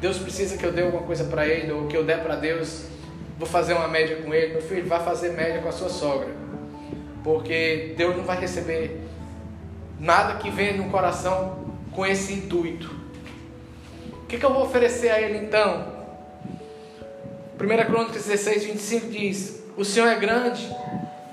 Deus 0.00 0.18
precisa 0.18 0.56
que 0.56 0.64
eu 0.64 0.72
dê 0.72 0.82
alguma 0.82 1.02
coisa 1.02 1.24
para 1.24 1.46
ele, 1.46 1.72
ou 1.72 1.86
que 1.86 1.96
eu 1.96 2.04
dê 2.04 2.16
para 2.16 2.36
Deus, 2.36 2.86
vou 3.38 3.48
fazer 3.48 3.74
uma 3.74 3.88
média 3.88 4.16
com 4.16 4.32
ele. 4.32 4.54
Meu 4.54 4.62
filho, 4.62 4.86
vai 4.86 5.02
fazer 5.02 5.30
média 5.30 5.60
com 5.60 5.68
a 5.68 5.72
sua 5.72 5.88
sogra. 5.88 6.28
Porque 7.24 7.94
Deus 7.96 8.16
não 8.16 8.24
vai 8.24 8.38
receber 8.38 9.00
nada 9.98 10.34
que 10.34 10.50
venha 10.50 10.74
no 10.74 10.90
coração 10.90 11.74
com 11.92 12.04
esse 12.06 12.32
intuito. 12.32 12.94
O 14.22 14.26
que, 14.26 14.38
que 14.38 14.44
eu 14.44 14.52
vou 14.52 14.64
oferecer 14.64 15.10
a 15.10 15.20
ele 15.20 15.38
então? 15.38 15.94
1 17.58 17.86
Crônicas 17.90 18.24
16, 18.24 18.64
25 18.64 19.08
diz: 19.08 19.64
O 19.76 19.84
Senhor 19.84 20.08
é 20.08 20.16
grande 20.16 20.68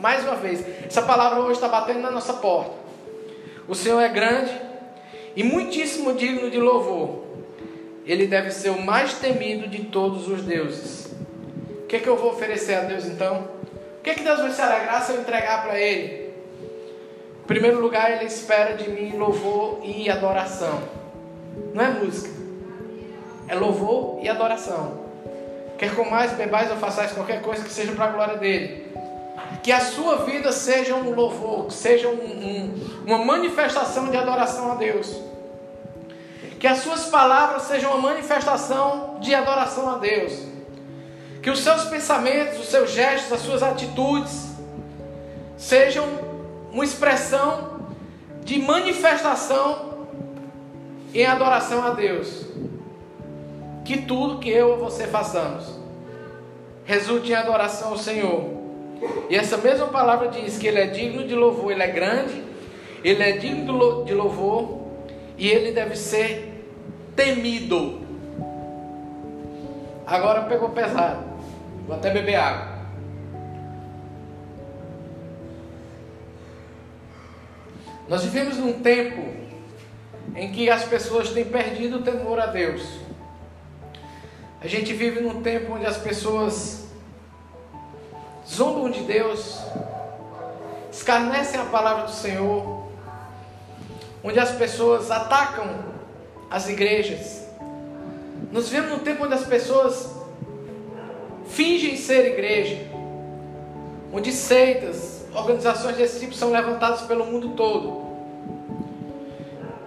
mais 0.04 0.21
uma 0.26 0.36
vez, 0.36 0.62
essa 0.86 1.02
palavra 1.02 1.39
hoje 1.39 1.54
está 1.54 1.69
batendo 1.69 2.02
na 2.02 2.12
nossa 2.12 2.34
porta. 2.34 2.73
O 3.69 3.73
Senhor 3.73 4.02
é 4.02 4.10
grande 4.10 4.52
e 5.34 5.45
muitíssimo 5.45 6.12
digno 6.13 6.52
de 6.52 6.60
louvor. 6.60 7.23
Ele 8.05 8.27
deve 8.27 8.51
ser 8.51 8.69
o 8.69 8.81
mais 8.81 9.13
temido 9.13 9.67
de 9.67 9.85
todos 9.85 10.27
os 10.27 10.41
deuses. 10.41 11.13
O 11.83 11.87
que, 11.87 11.97
é 11.97 11.99
que 11.99 12.07
eu 12.07 12.17
vou 12.17 12.31
oferecer 12.31 12.75
a 12.75 12.81
Deus 12.81 13.05
então? 13.05 13.47
O 13.99 14.03
que, 14.03 14.09
é 14.09 14.13
que 14.13 14.23
Deus 14.23 14.39
vai 14.39 14.51
se 14.51 14.61
alegrar 14.61 15.01
se 15.01 15.13
eu 15.13 15.21
entregar 15.21 15.63
para 15.63 15.79
Ele? 15.79 16.33
Em 17.43 17.47
primeiro 17.47 17.79
lugar, 17.79 18.11
Ele 18.11 18.25
espera 18.25 18.75
de 18.75 18.89
mim 18.89 19.17
louvor 19.17 19.79
e 19.83 20.09
adoração. 20.09 20.81
Não 21.73 21.83
é 21.83 21.89
música, 21.89 22.29
é 23.47 23.55
louvor 23.55 24.19
e 24.21 24.27
adoração. 24.27 25.03
Quer 25.77 25.95
comais, 25.95 26.33
bebais 26.33 26.69
ou 26.71 26.77
façais 26.77 27.11
qualquer 27.11 27.41
coisa 27.41 27.63
que 27.63 27.71
seja 27.71 27.91
para 27.93 28.05
a 28.05 28.09
glória 28.09 28.37
dele. 28.37 28.87
Que 29.61 29.71
a 29.71 29.79
sua 29.79 30.17
vida 30.25 30.51
seja 30.51 30.95
um 30.95 31.13
louvor, 31.13 31.71
seja 31.71 32.07
um, 32.09 32.13
um, 32.13 32.73
uma 33.05 33.17
manifestação 33.19 34.09
de 34.09 34.17
adoração 34.17 34.71
a 34.71 34.75
Deus. 34.75 35.21
Que 36.63 36.67
as 36.67 36.78
suas 36.78 37.08
palavras 37.08 37.63
sejam 37.63 37.91
uma 37.91 38.12
manifestação 38.12 39.17
de 39.19 39.36
adoração 39.36 39.89
a 39.89 39.97
Deus. 39.97 40.32
Que 41.41 41.49
os 41.49 41.60
seus 41.60 41.84
pensamentos, 41.84 42.58
os 42.58 42.67
seus 42.67 42.89
gestos, 42.89 43.34
as 43.34 43.41
suas 43.41 43.62
atitudes 43.62 44.47
sejam 45.58 46.08
uma 46.71 46.86
expressão 46.86 47.82
de 48.45 48.60
manifestação 48.60 50.08
em 51.13 51.26
adoração 51.26 51.86
a 51.86 51.89
Deus. 51.89 52.45
Que 53.84 53.97
tudo 54.04 54.39
que 54.39 54.49
eu 54.49 54.69
ou 54.69 54.78
você 54.78 55.06
façamos 55.06 55.65
resulte 56.86 57.34
em 57.34 57.36
adoração 57.36 57.89
ao 57.89 57.97
Senhor. 57.97 58.52
E 59.30 59.36
essa 59.36 59.58
mesma 59.58 59.88
palavra 59.88 60.30
diz 60.30 60.58
que 60.58 60.67
ele 60.67 60.80
é 60.80 60.88
digno 60.88 61.28
de 61.28 61.36
louvor, 61.36 61.73
ele 61.73 61.84
é 61.84 61.88
grande, 61.88 62.41
ele 63.04 63.21
é 63.21 63.34
digno 63.34 64.06
de 64.06 64.13
louvor 64.13 64.80
e 65.38 65.49
ele 65.49 65.73
deve 65.73 65.97
ser 65.97 66.52
temido. 67.15 68.02
Agora 70.06 70.43
pegou 70.43 70.69
pesado. 70.69 71.23
Vou 71.88 71.95
até 71.95 72.12
beber 72.12 72.36
água. 72.36 72.73
Nós 78.08 78.23
vivemos 78.23 78.58
num 78.58 78.82
tempo 78.82 79.21
em 80.36 80.52
que 80.52 80.69
as 80.69 80.84
pessoas 80.84 81.30
têm 81.30 81.45
perdido 81.45 81.97
o 81.97 82.02
temor 82.02 82.39
a 82.39 82.47
Deus. 82.47 82.99
A 84.62 84.67
gente 84.67 84.93
vive 84.93 85.21
num 85.21 85.41
tempo 85.41 85.73
onde 85.73 85.86
as 85.86 85.97
pessoas 85.97 86.88
zombam 88.47 88.89
de 88.89 89.02
Deus, 89.02 89.60
escarnecem 90.91 91.60
a 91.60 91.65
palavra 91.65 92.06
do 92.06 92.12
Senhor, 92.12 92.88
onde 94.23 94.39
as 94.39 94.52
pessoas 94.52 95.10
atacam 95.10 95.92
as 96.53 96.69
igrejas. 96.69 97.47
Nós 98.51 98.69
vivemos 98.69 98.91
num 98.91 99.03
tempo 99.03 99.25
onde 99.25 99.33
as 99.33 99.43
pessoas 99.43 100.15
fingem 101.47 101.97
ser 101.97 102.27
igreja, 102.27 102.77
onde 104.13 104.31
seitas, 104.31 105.25
organizações 105.33 105.97
desse 105.97 106.19
tipo 106.19 106.35
são 106.35 106.51
levantadas 106.51 107.01
pelo 107.01 107.25
mundo 107.25 107.55
todo. 107.55 108.03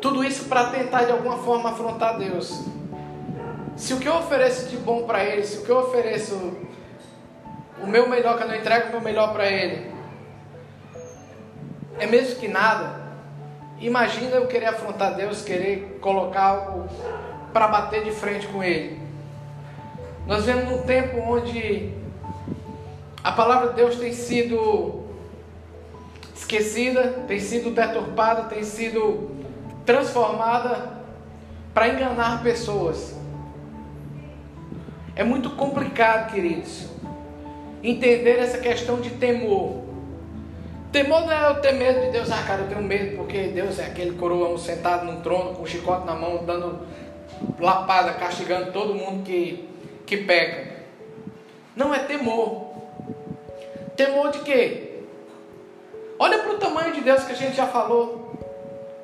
Tudo 0.00 0.24
isso 0.24 0.46
para 0.46 0.70
tentar 0.70 1.04
de 1.04 1.12
alguma 1.12 1.38
forma 1.38 1.70
afrontar 1.70 2.18
Deus. 2.18 2.64
Se 3.76 3.94
o 3.94 4.00
que 4.00 4.08
eu 4.08 4.16
ofereço 4.16 4.68
de 4.68 4.76
bom 4.76 5.04
para 5.04 5.24
Ele, 5.24 5.44
se 5.44 5.58
o 5.58 5.64
que 5.64 5.70
eu 5.70 5.78
ofereço 5.78 6.52
o 7.80 7.86
meu 7.86 8.08
melhor, 8.08 8.36
que 8.36 8.42
eu 8.42 8.48
não 8.48 8.56
entrego 8.56 8.88
o 8.88 8.90
meu 8.90 9.00
melhor 9.02 9.32
para 9.32 9.46
Ele, 9.46 9.88
é 12.00 12.06
mesmo 12.08 12.40
que 12.40 12.48
nada. 12.48 13.05
Imagina 13.80 14.36
eu 14.36 14.46
querer 14.46 14.66
afrontar 14.66 15.14
Deus, 15.14 15.42
querer 15.42 15.98
colocar 16.00 16.42
algo 16.42 16.88
para 17.52 17.68
bater 17.68 18.04
de 18.04 18.10
frente 18.10 18.46
com 18.48 18.62
Ele. 18.62 18.98
Nós 20.26 20.44
vemos 20.44 20.72
um 20.72 20.82
tempo 20.82 21.18
onde 21.20 21.92
a 23.22 23.32
palavra 23.32 23.68
de 23.68 23.74
Deus 23.76 23.96
tem 23.96 24.12
sido 24.12 25.04
esquecida, 26.34 27.24
tem 27.28 27.38
sido 27.38 27.70
deturpada, 27.70 28.44
tem 28.44 28.62
sido 28.62 29.30
transformada 29.84 31.00
para 31.72 31.88
enganar 31.88 32.42
pessoas. 32.42 33.14
É 35.14 35.22
muito 35.22 35.50
complicado, 35.50 36.32
queridos 36.32 36.96
entender 37.82 38.38
essa 38.38 38.58
questão 38.58 39.00
de 39.00 39.10
temor. 39.10 39.85
Temor 40.96 41.26
não 41.26 41.30
é 41.30 41.50
eu 41.50 41.60
ter 41.60 41.72
medo 41.72 42.00
de 42.06 42.10
Deus, 42.10 42.30
ah, 42.32 42.42
cara, 42.42 42.62
eu 42.62 42.68
tenho 42.68 42.80
medo 42.80 43.18
porque 43.18 43.48
Deus 43.48 43.78
é 43.78 43.84
aquele 43.84 44.16
coroão 44.16 44.56
sentado 44.56 45.04
num 45.04 45.20
trono 45.20 45.54
com 45.54 45.66
chicote 45.66 46.06
na 46.06 46.14
mão, 46.14 46.42
dando 46.42 46.88
lapada, 47.60 48.14
castigando 48.14 48.72
todo 48.72 48.94
mundo 48.94 49.22
que, 49.22 49.68
que 50.06 50.16
peca. 50.16 50.74
Não 51.76 51.94
é 51.94 51.98
temor. 51.98 52.72
Temor 53.94 54.30
de 54.30 54.38
quê? 54.38 55.02
Olha 56.18 56.38
para 56.38 56.54
o 56.54 56.58
tamanho 56.58 56.94
de 56.94 57.02
Deus 57.02 57.24
que 57.24 57.32
a 57.32 57.36
gente 57.36 57.54
já 57.54 57.66
falou. 57.66 58.32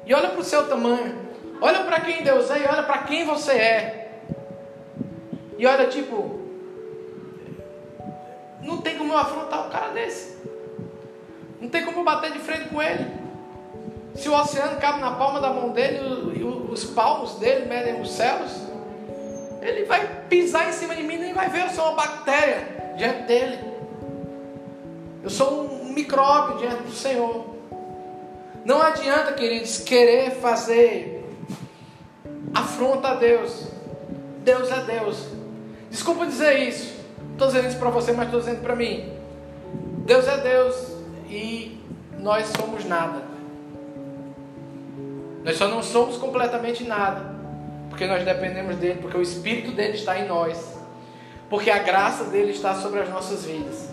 E 0.07 0.15
olha 0.15 0.31
para 0.31 0.41
o 0.41 0.45
seu 0.45 0.67
tamanho. 0.67 1.15
Olha 1.61 1.85
para 1.85 2.01
quem 2.01 2.23
Deus 2.23 2.51
é 2.51 2.61
e 2.61 2.67
olha 2.67 2.85
para 2.85 3.03
quem 3.03 3.27
você 3.27 3.53
é. 3.53 4.23
E 5.59 5.67
olha, 5.67 5.89
tipo, 5.89 6.41
não 8.63 8.79
tem 8.79 8.97
como 8.97 9.13
eu 9.13 9.19
afrontar 9.19 9.67
um 9.67 9.71
cara 9.71 9.89
desse. 9.89 10.41
Não 11.63 11.69
tem 11.69 11.85
como 11.85 12.03
bater 12.03 12.33
de 12.33 12.41
frente 12.41 12.69
com 12.71 12.83
ele. 12.83 13.07
Se 14.17 14.29
o 14.29 14.35
oceano 14.35 14.81
cabe 14.81 15.01
na 15.01 15.13
palma 15.13 15.41
da 15.41 15.51
mão 15.51 15.71
dele 15.71 16.01
e 16.35 16.43
os 16.43 16.85
palmos 16.87 17.37
dele 17.37 17.67
medem 17.67 18.01
os 18.01 18.11
céus, 18.11 18.51
ele 19.61 19.85
vai 19.85 20.25
pisar 20.29 20.69
em 20.69 20.73
cima 20.73 20.97
de 20.97 21.05
mim 21.05 21.19
nem 21.19 21.33
vai 21.33 21.49
ver. 21.49 21.63
Eu 21.63 21.69
sou 21.71 21.85
uma 21.85 21.95
bactéria 21.95 22.95
diante 22.99 23.23
dele. 23.29 23.59
Eu 25.23 25.31
sou 25.31 25.63
um 25.63 25.93
micróbio 25.93 26.59
diante 26.59 26.83
do 26.83 26.91
Senhor. 26.91 27.47
Não 28.65 28.83
adianta, 28.83 29.33
queridos, 29.33 29.79
querer 29.79 30.33
fazer 30.33 31.25
afronta 32.53 33.11
a 33.11 33.15
Deus. 33.15 33.69
Deus 34.39 34.69
é 34.69 34.81
Deus. 34.81 35.29
Desculpa 35.89 36.27
dizer 36.27 36.59
isso. 36.59 36.93
Estou 37.31 37.47
dizendo 37.47 37.69
isso 37.69 37.79
para 37.79 37.91
você, 37.91 38.11
mas 38.11 38.27
estou 38.27 38.41
dizendo 38.41 38.63
para 38.63 38.75
mim. 38.75 39.13
Deus 40.05 40.27
é 40.27 40.39
Deus 40.39 40.92
e 41.33 41.79
nós 42.21 42.47
somos 42.49 42.85
nada. 42.85 43.23
Nós 45.43 45.57
só 45.57 45.67
não 45.67 45.83
somos 45.83 46.19
completamente 46.19 46.85
nada, 46.85 47.35
porque 47.89 48.07
nós 48.07 48.23
dependemos 48.23 48.77
dele, 48.77 48.99
porque 49.01 49.17
o 49.17 49.23
Espírito 49.23 49.73
dele 49.73 49.95
está 49.95 50.19
em 50.19 50.29
nós, 50.29 50.79
porque 51.49 51.71
a 51.71 51.79
graça 51.79 52.25
dele 52.25 52.53
está 52.53 52.75
sobre 52.75 53.01
as 53.01 53.09
nossas 53.09 53.45
vidas. 53.45 53.89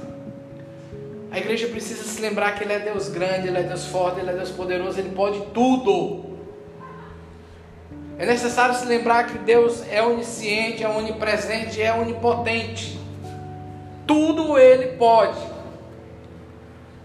A 1.32 1.38
igreja 1.38 1.68
precisa 1.68 2.04
se 2.04 2.22
lembrar 2.22 2.56
que 2.56 2.64
Ele 2.64 2.74
é 2.74 2.80
Deus 2.80 3.08
grande, 3.08 3.48
Ele 3.48 3.58
é 3.58 3.64
Deus 3.64 3.86
forte, 3.86 4.20
Ele 4.20 4.32
é 4.32 4.34
Deus 4.34 4.52
poderoso, 4.52 5.00
Ele 5.00 5.12
pode 5.16 5.40
tudo. 5.54 6.26
É 8.18 8.26
necessário 8.26 8.76
se 8.76 8.86
lembrar 8.86 9.28
que 9.28 9.38
Deus 9.38 9.82
é 9.90 10.04
onisciente, 10.04 10.84
é 10.84 10.90
onipresente, 10.90 11.82
é 11.82 11.94
onipotente. 11.94 13.00
Tudo 14.06 14.58
Ele 14.58 14.98
pode. 14.98 15.59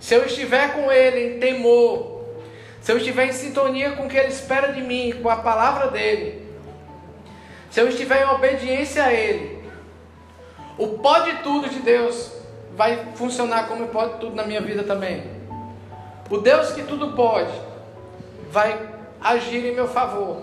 Se 0.05 0.15
eu 0.15 0.27
estiver 0.27 0.75
com 0.75 0.93
Ele 0.93 1.35
em 1.37 1.41
temor, 1.41 2.27
se 2.83 2.93
eu 2.93 2.99
estiver 2.99 3.25
em 3.25 3.33
sintonia 3.33 3.93
com 3.93 4.05
o 4.05 4.07
que 4.07 4.19
Ele 4.19 4.29
espera 4.29 4.71
de 4.71 4.83
mim, 4.83 5.15
com 5.23 5.31
a 5.31 5.37
palavra 5.37 5.89
dEle, 5.89 6.47
se 7.71 7.81
eu 7.81 7.89
estiver 7.89 8.21
em 8.21 8.29
obediência 8.29 9.03
a 9.03 9.11
Ele, 9.11 9.65
o 10.77 10.89
pode 10.99 11.39
tudo 11.39 11.71
de 11.71 11.79
Deus 11.79 12.31
vai 12.77 13.15
funcionar 13.15 13.67
como 13.67 13.89
pode 13.89 14.19
tudo 14.19 14.37
na 14.37 14.45
minha 14.45 14.61
vida 14.61 14.83
também. 14.83 15.23
O 16.29 16.37
Deus 16.37 16.73
que 16.73 16.83
tudo 16.83 17.13
pode 17.13 17.55
vai 18.51 18.79
agir 19.23 19.65
em 19.65 19.75
meu 19.75 19.89
favor. 19.89 20.37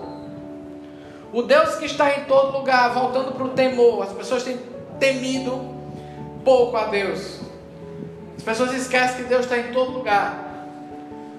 O 1.32 1.43
Deus 1.43 1.76
que 1.76 1.86
está 1.86 2.17
em 2.17 2.24
todo 2.24 2.58
lugar, 2.58 2.95
voltando 2.95 3.34
para 3.34 3.43
o 3.43 3.50
temor. 3.50 4.02
As 4.02 4.12
pessoas 4.12 4.41
têm 4.41 4.58
temido 5.00 5.63
pouco 6.43 6.76
a 6.76 6.86
Deus. 6.86 7.40
As 8.41 8.45
pessoas 8.45 8.73
esquecem 8.73 9.17
que 9.17 9.30
Deus 9.30 9.41
está 9.41 9.56
em 9.60 9.71
todo 9.71 9.91
lugar. 9.91 10.65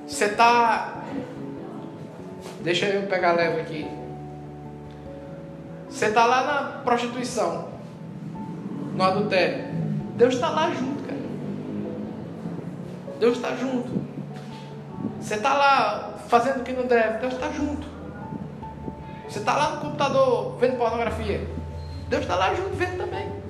Você 0.06 0.26
está. 0.26 1.02
Deixa 2.60 2.86
eu 2.86 3.08
pegar 3.08 3.32
leve 3.32 3.60
aqui. 3.60 3.90
Você 5.90 6.06
está 6.06 6.24
lá 6.24 6.44
na 6.44 6.62
prostituição, 6.82 7.70
no 8.94 9.02
adultério. 9.02 9.64
Deus 10.14 10.34
está 10.34 10.50
lá 10.50 10.70
junto, 10.70 11.02
cara. 11.02 11.18
Deus 13.18 13.36
está 13.36 13.56
junto. 13.56 13.90
Você 15.20 15.34
está 15.34 15.54
lá 15.54 16.14
fazendo 16.28 16.60
o 16.60 16.62
que 16.62 16.72
não 16.72 16.86
deve, 16.86 17.18
Deus 17.18 17.34
está 17.34 17.50
junto. 17.50 17.84
Você 19.28 19.40
está 19.40 19.56
lá 19.56 19.70
no 19.72 19.80
computador 19.80 20.56
vendo 20.60 20.78
pornografia, 20.78 21.48
Deus 22.08 22.22
está 22.22 22.36
lá 22.36 22.54
junto 22.54 22.76
vendo 22.76 22.96
também. 22.96 23.41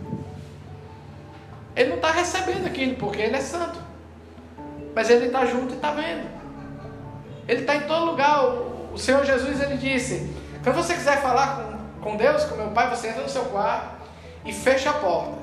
Ele 1.74 1.88
não 1.90 1.96
está 1.96 2.10
recebendo 2.10 2.66
aquilo 2.66 2.96
porque 2.96 3.22
ele 3.22 3.36
é 3.36 3.40
santo, 3.40 3.78
mas 4.94 5.08
ele 5.08 5.26
está 5.26 5.46
junto 5.46 5.72
e 5.72 5.76
está 5.76 5.90
vendo. 5.92 6.28
Ele 7.48 7.60
está 7.60 7.76
em 7.76 7.82
todo 7.82 8.06
lugar. 8.06 8.44
O 8.92 8.98
Senhor 8.98 9.24
Jesus 9.24 9.60
ele 9.60 9.76
disse: 9.76 10.30
quando 10.62 10.76
você 10.76 10.94
quiser 10.94 11.20
falar 11.20 11.56
com, 12.00 12.10
com 12.10 12.16
Deus, 12.16 12.44
com 12.44 12.56
meu 12.56 12.68
Pai, 12.68 12.90
você 12.90 13.08
entra 13.08 13.22
no 13.22 13.28
seu 13.28 13.44
quarto 13.46 14.02
e 14.44 14.52
fecha 14.52 14.90
a 14.90 14.94
porta 14.94 15.42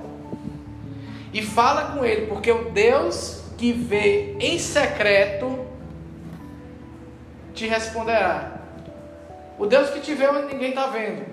e 1.34 1.42
fala 1.44 1.94
com 1.94 2.04
ele, 2.04 2.28
porque 2.28 2.52
o 2.52 2.72
Deus 2.72 3.44
que 3.58 3.72
vê 3.72 4.36
em 4.40 4.58
secreto 4.58 5.66
te 7.54 7.68
responderá. 7.68 8.60
O 9.58 9.66
Deus 9.66 9.90
que 9.90 10.00
te 10.00 10.14
vê 10.14 10.28
onde 10.28 10.54
ninguém 10.54 10.70
está 10.70 10.88
vendo. 10.88 11.26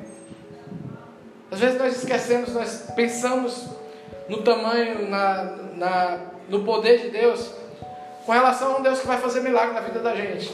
Às 1.50 1.60
vezes 1.60 1.78
nós 1.78 1.96
esquecemos, 1.96 2.52
nós 2.52 2.90
pensamos 2.96 3.68
no 4.28 4.42
tamanho, 4.42 5.08
na, 5.08 5.44
na, 5.76 6.18
no 6.48 6.64
poder 6.64 7.00
de 7.00 7.10
Deus, 7.10 7.52
com 8.24 8.32
relação 8.32 8.74
a 8.74 8.78
um 8.78 8.82
Deus 8.82 9.00
que 9.00 9.06
vai 9.06 9.18
fazer 9.18 9.40
milagre 9.40 9.74
na 9.74 9.80
vida 9.80 10.00
da 10.00 10.14
gente, 10.14 10.52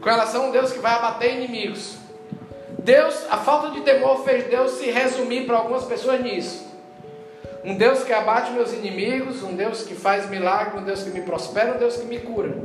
com 0.00 0.08
relação 0.08 0.44
a 0.44 0.46
um 0.46 0.50
Deus 0.50 0.72
que 0.72 0.78
vai 0.78 0.92
abater 0.92 1.34
inimigos. 1.34 1.96
Deus, 2.78 3.26
a 3.30 3.36
falta 3.36 3.70
de 3.70 3.82
temor 3.82 4.24
fez 4.24 4.44
Deus 4.44 4.72
se 4.72 4.90
resumir 4.90 5.46
para 5.46 5.58
algumas 5.58 5.84
pessoas 5.84 6.20
nisso. 6.22 6.70
Um 7.62 7.76
Deus 7.76 8.02
que 8.02 8.12
abate 8.12 8.52
meus 8.52 8.72
inimigos, 8.72 9.42
um 9.42 9.54
Deus 9.54 9.82
que 9.82 9.94
faz 9.94 10.28
milagre, 10.30 10.78
um 10.78 10.82
Deus 10.82 11.02
que 11.02 11.10
me 11.10 11.20
prospera, 11.20 11.74
um 11.74 11.78
Deus 11.78 11.98
que 11.98 12.06
me 12.06 12.18
cura. 12.18 12.56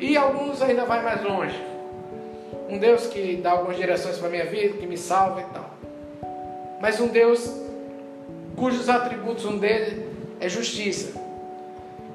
E 0.00 0.16
alguns 0.16 0.60
ainda 0.60 0.84
vai 0.84 1.00
mais 1.00 1.22
longe. 1.22 1.64
Um 2.68 2.78
Deus 2.78 3.06
que 3.06 3.36
dá 3.36 3.52
algumas 3.52 3.76
direções 3.76 4.18
para 4.18 4.26
a 4.26 4.30
minha 4.30 4.46
vida, 4.46 4.78
que 4.78 4.86
me 4.86 4.96
salva 4.96 5.42
e 5.42 5.44
tal. 5.54 5.70
Mas 6.80 6.98
um 6.98 7.06
Deus 7.06 7.48
cujos 8.62 8.88
atributos, 8.88 9.44
um 9.44 9.58
deles 9.58 10.04
é 10.38 10.48
justiça. 10.48 11.20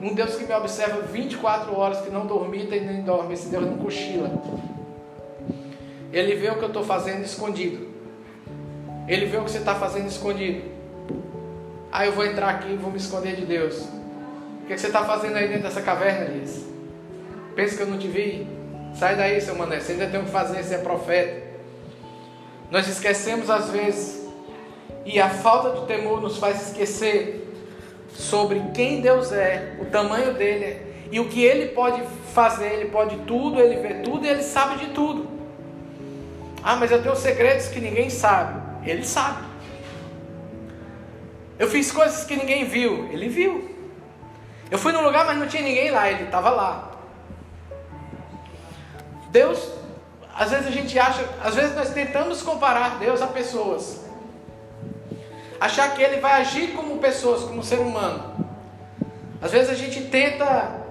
Um 0.02 0.14
Deus 0.14 0.36
que 0.36 0.46
me 0.46 0.54
observa 0.54 1.02
24 1.02 1.78
horas, 1.78 2.00
que 2.00 2.10
não 2.10 2.26
dormita 2.26 2.74
e 2.74 2.80
nem 2.80 3.02
dorme. 3.02 3.34
Esse 3.34 3.50
Deus 3.50 3.66
não 3.66 3.78
cochila. 3.78 4.32
Ele 6.14 6.36
vê 6.36 6.50
o 6.50 6.56
que 6.56 6.64
eu 6.64 6.70
estou 6.70 6.86
fazendo 6.86 7.26
escondido. 7.26 7.90
Ele 9.10 9.26
vê 9.26 9.36
o 9.36 9.44
que 9.44 9.52
você 9.52 9.58
está 9.58 9.76
fazendo 9.76 10.08
escondido. 10.08 10.62
Aí 11.92 12.04
ah, 12.04 12.06
eu 12.06 12.14
vou 12.14 12.26
entrar 12.26 12.48
aqui 12.48 12.72
e 12.72 12.78
vou 12.78 12.92
me 12.92 12.98
esconder 12.98 13.36
de 13.36 13.46
Deus. 13.46 13.82
O 14.64 14.68
que 14.68 14.78
você 14.78 14.88
está 14.88 15.04
fazendo 15.04 15.36
aí 15.36 15.50
dentro 15.50 15.64
dessa 15.64 15.82
caverna, 15.82 16.32
Elias? 16.32 16.64
Pensa 17.58 17.76
que 17.76 17.84
eu 17.84 17.88
não 17.88 17.98
te 17.98 18.08
vi? 18.08 18.48
Sai 18.96 19.18
daí, 19.18 19.42
seu 19.42 19.56
mané. 19.56 19.82
Você 19.82 19.92
ainda 19.92 20.08
tem 20.08 20.22
o 20.22 20.24
que 20.24 20.32
fazer, 20.32 20.64
você 20.64 20.76
é 20.76 20.78
profeta. 20.78 21.46
Nós 22.72 22.88
esquecemos 22.88 23.50
às 23.50 23.70
vezes. 23.70 24.17
E 25.08 25.22
a 25.22 25.30
falta 25.30 25.80
de 25.80 25.88
temor 25.88 26.20
nos 26.20 26.38
faz 26.38 26.68
esquecer 26.68 27.50
sobre 28.14 28.62
quem 28.74 29.00
Deus 29.00 29.32
é, 29.32 29.78
o 29.80 29.86
tamanho 29.86 30.34
dele 30.34 30.86
e 31.10 31.18
o 31.18 31.30
que 31.30 31.42
ele 31.42 31.68
pode 31.68 32.04
fazer. 32.34 32.74
Ele 32.74 32.90
pode 32.90 33.16
tudo, 33.20 33.58
ele 33.62 33.78
vê 33.78 34.02
tudo 34.02 34.26
e 34.26 34.30
ele 34.30 34.44
sabe 34.44 34.86
de 34.86 34.92
tudo. 34.92 35.26
Ah, 36.62 36.76
mas 36.76 36.92
eu 36.92 37.02
tenho 37.02 37.16
segredos 37.16 37.70
que 37.70 37.80
ninguém 37.80 38.10
sabe. 38.10 38.62
Ele 38.86 39.06
sabe. 39.06 39.48
Eu 41.58 41.70
fiz 41.70 41.90
coisas 41.90 42.26
que 42.26 42.36
ninguém 42.36 42.66
viu. 42.66 43.08
Ele 43.10 43.30
viu. 43.30 43.78
Eu 44.70 44.78
fui 44.78 44.92
num 44.92 45.02
lugar, 45.02 45.26
mas 45.26 45.38
não 45.38 45.48
tinha 45.48 45.64
ninguém 45.64 45.90
lá. 45.90 46.12
Ele 46.12 46.26
estava 46.26 46.50
lá. 46.50 46.92
Deus, 49.30 49.72
às 50.36 50.52
vezes 50.52 50.68
a 50.68 50.72
gente 50.72 51.00
acha, 51.00 51.24
às 51.42 51.56
vezes 51.56 51.74
nós 51.78 51.94
tentamos 51.94 52.42
comparar 52.42 53.00
Deus 53.00 53.22
a 53.22 53.28
pessoas. 53.28 54.07
Achar 55.60 55.96
que 55.96 56.02
Ele 56.02 56.20
vai 56.20 56.42
agir 56.42 56.74
como 56.74 56.98
pessoas, 56.98 57.44
como 57.44 57.64
ser 57.64 57.80
humano. 57.80 58.46
Às 59.42 59.52
vezes 59.52 59.70
a 59.70 59.76
gente 59.76 60.02
tenta 60.06 60.86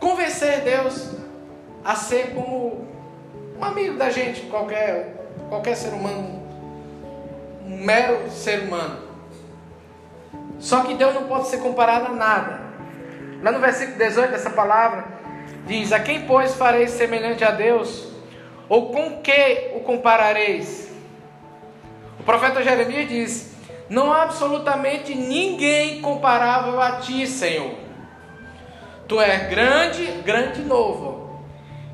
convencer 0.00 0.60
Deus 0.60 1.10
a 1.84 1.94
ser 1.94 2.34
como 2.34 2.86
um 3.58 3.64
amigo 3.64 3.96
da 3.96 4.10
gente, 4.10 4.42
qualquer, 4.42 5.14
qualquer 5.48 5.76
ser 5.76 5.90
humano 5.90 6.42
um 7.66 7.84
mero 7.84 8.30
ser 8.30 8.60
humano. 8.60 8.98
Só 10.58 10.82
que 10.84 10.94
Deus 10.94 11.14
não 11.14 11.24
pode 11.24 11.48
ser 11.48 11.58
comparado 11.58 12.06
a 12.06 12.10
nada. 12.10 12.60
Lá 13.42 13.50
no 13.50 13.58
versículo 13.58 13.98
18 13.98 14.30
dessa 14.30 14.50
palavra, 14.50 15.04
diz: 15.66 15.92
A 15.92 16.00
quem, 16.00 16.26
pois, 16.26 16.54
fareis 16.54 16.90
semelhante 16.92 17.44
a 17.44 17.50
Deus? 17.50 18.08
Ou 18.68 18.92
com 18.92 19.20
que 19.20 19.72
o 19.74 19.80
comparareis? 19.80 20.91
O 22.22 22.24
profeta 22.24 22.62
Jeremias 22.62 23.08
diz: 23.08 23.52
Não 23.90 24.12
há 24.12 24.22
absolutamente 24.22 25.12
ninguém 25.12 26.00
comparável 26.00 26.80
a 26.80 26.98
ti, 26.98 27.26
Senhor. 27.26 27.74
Tu 29.08 29.20
és 29.20 29.50
grande, 29.50 30.06
grande 30.24 30.60
e 30.60 30.64
novo. 30.64 31.42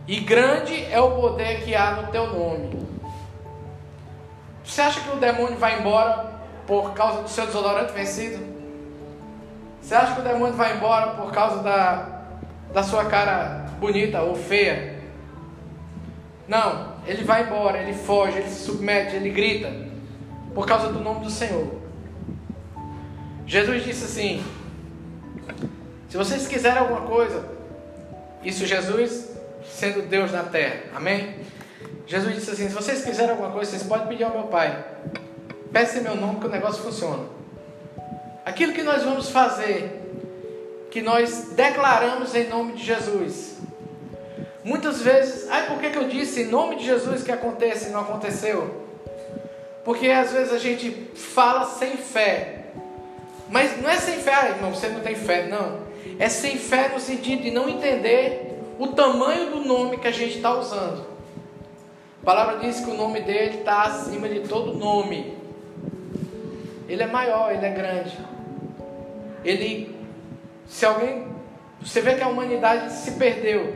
E 0.07 0.21
grande 0.21 0.85
é 0.93 1.01
o 1.01 1.13
poder 1.13 1.63
que 1.65 1.75
há 1.75 1.93
no 1.93 2.09
teu 2.09 2.27
nome. 2.27 2.87
Você 4.63 4.83
acha 4.83 5.01
que 5.01 5.17
o 5.17 5.17
demônio 5.17 5.57
vai 5.57 5.81
embora 5.81 6.31
por 6.67 6.93
causa 6.93 7.23
do 7.23 7.29
seu 7.31 7.47
desodorante 7.47 7.93
vencido? 7.93 8.45
Você 9.81 9.95
acha 9.95 10.15
que 10.15 10.21
o 10.21 10.25
demônio 10.25 10.55
vai 10.55 10.77
embora 10.77 11.13
por 11.13 11.33
causa 11.33 11.63
da, 11.63 12.07
da 12.75 12.83
sua 12.83 13.07
cara 13.07 13.65
bonita 13.81 14.21
ou 14.21 14.35
feia? 14.35 15.03
Não, 16.47 16.97
ele 17.07 17.25
vai 17.25 17.45
embora, 17.45 17.79
ele 17.79 17.95
foge, 17.95 18.37
ele 18.37 18.51
se 18.51 18.67
submete, 18.67 19.17
ele 19.17 19.31
grita 19.31 19.88
por 20.55 20.67
causa 20.67 20.93
do 20.93 21.01
nome 21.01 21.25
do 21.25 21.31
Senhor. 21.31 21.69
Jesus 23.47 23.85
disse 23.85 24.05
assim: 24.05 24.45
Se 26.09 26.17
vocês 26.17 26.47
quiserem 26.47 26.79
alguma 26.79 27.03
coisa, 27.03 27.45
isso 28.43 28.67
Jesus 28.67 29.29
sendo 29.65 30.03
Deus 30.03 30.33
na 30.33 30.43
terra, 30.43 30.83
amém? 30.95 31.37
Jesus 32.09 32.35
disse 32.35 32.51
assim: 32.51 32.69
se 32.69 32.75
vocês 32.75 33.05
quiserem 33.05 33.33
alguma 33.33 33.51
coisa, 33.51 33.71
vocês 33.71 33.83
podem 33.83 34.07
pedir 34.07 34.25
ao 34.25 34.33
meu 34.33 34.45
Pai. 34.45 34.83
Peça 35.71 35.99
em 35.99 36.03
meu 36.03 36.17
nome 36.17 36.41
que 36.41 36.47
o 36.47 36.51
negócio 36.51 36.83
funciona. 36.83 37.25
Aquilo 38.47 38.73
que 38.73 38.83
nós 38.83 39.03
vamos 39.03 39.29
fazer, 39.29 40.01
que 40.91 41.03
nós 41.03 41.51
declaramos 41.55 42.35
em 42.35 42.49
nome 42.49 42.73
de 42.73 42.85
Jesus. 42.85 43.59
Muitas 44.65 45.03
vezes, 45.03 45.49
ai, 45.51 45.67
por 45.67 45.79
que, 45.79 45.91
que 45.91 45.99
eu 45.99 46.09
disse 46.09 46.43
em 46.43 46.47
nome 46.47 46.77
de 46.77 46.87
Jesus 46.87 47.23
que 47.23 47.31
acontece 47.31 47.89
e 47.89 47.93
não 47.93 48.01
aconteceu? 48.01 48.88
Porque 49.89 50.09
às 50.09 50.33
vezes 50.33 50.53
a 50.53 50.59
gente 50.59 50.91
fala 51.15 51.65
sem 51.65 51.97
fé. 51.97 52.65
Mas 53.49 53.81
não 53.81 53.89
é 53.89 53.97
sem 53.97 54.19
fé, 54.19 54.35
ah, 54.35 54.49
irmão, 54.51 54.75
você 54.75 54.87
não 54.89 55.01
tem 55.01 55.15
fé, 55.15 55.47
não. 55.47 55.79
É 56.19 56.29
sem 56.29 56.59
fé 56.59 56.91
no 56.91 57.01
sentido 57.01 57.45
de 57.45 57.51
não 57.51 57.71
entender 57.71 58.61
o 58.79 58.89
tamanho 58.89 59.49
do 59.49 59.61
nome 59.61 59.97
que 59.97 60.07
a 60.07 60.11
gente 60.11 60.37
está 60.37 60.53
usando. 60.53 61.07
A 62.21 62.27
palavra 62.27 62.59
diz 62.59 62.81
que 62.81 62.91
o 62.91 62.95
nome 62.99 63.23
dele 63.23 63.61
está 63.61 63.85
acima 63.85 64.29
de 64.29 64.41
todo 64.41 64.75
nome. 64.75 65.35
Ele 66.87 67.03
é 67.03 67.07
maior, 67.07 67.51
ele 67.51 67.65
é 67.65 67.71
grande. 67.71 68.19
Ele, 69.43 69.97
se 70.67 70.85
alguém, 70.85 71.29
você 71.81 72.03
vê 72.03 72.15
que 72.15 72.23
a 72.23 72.29
humanidade 72.29 72.93
se 72.93 73.13
perdeu. 73.13 73.75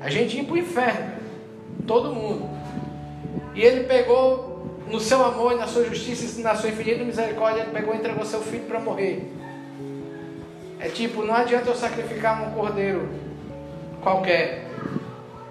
A 0.00 0.08
gente 0.08 0.36
ia 0.36 0.44
para 0.44 0.54
o 0.54 0.58
inferno, 0.58 1.12
todo 1.88 2.14
mundo. 2.14 2.48
E 3.52 3.60
ele 3.60 3.82
pegou 3.82 4.55
no 4.88 5.00
seu 5.00 5.24
amor 5.24 5.52
e 5.52 5.56
na 5.56 5.66
sua 5.66 5.84
justiça 5.84 6.38
e 6.38 6.42
na 6.42 6.54
sua 6.54 6.70
infinita 6.70 7.04
misericórdia, 7.04 7.62
ele 7.62 7.72
pegou 7.72 7.94
e 7.94 7.98
entregou 7.98 8.24
seu 8.24 8.40
filho 8.40 8.64
para 8.64 8.78
morrer. 8.78 9.32
É 10.78 10.88
tipo, 10.88 11.24
não 11.24 11.34
adianta 11.34 11.68
eu 11.70 11.74
sacrificar 11.74 12.46
um 12.46 12.52
cordeiro 12.52 13.08
qualquer. 14.02 14.66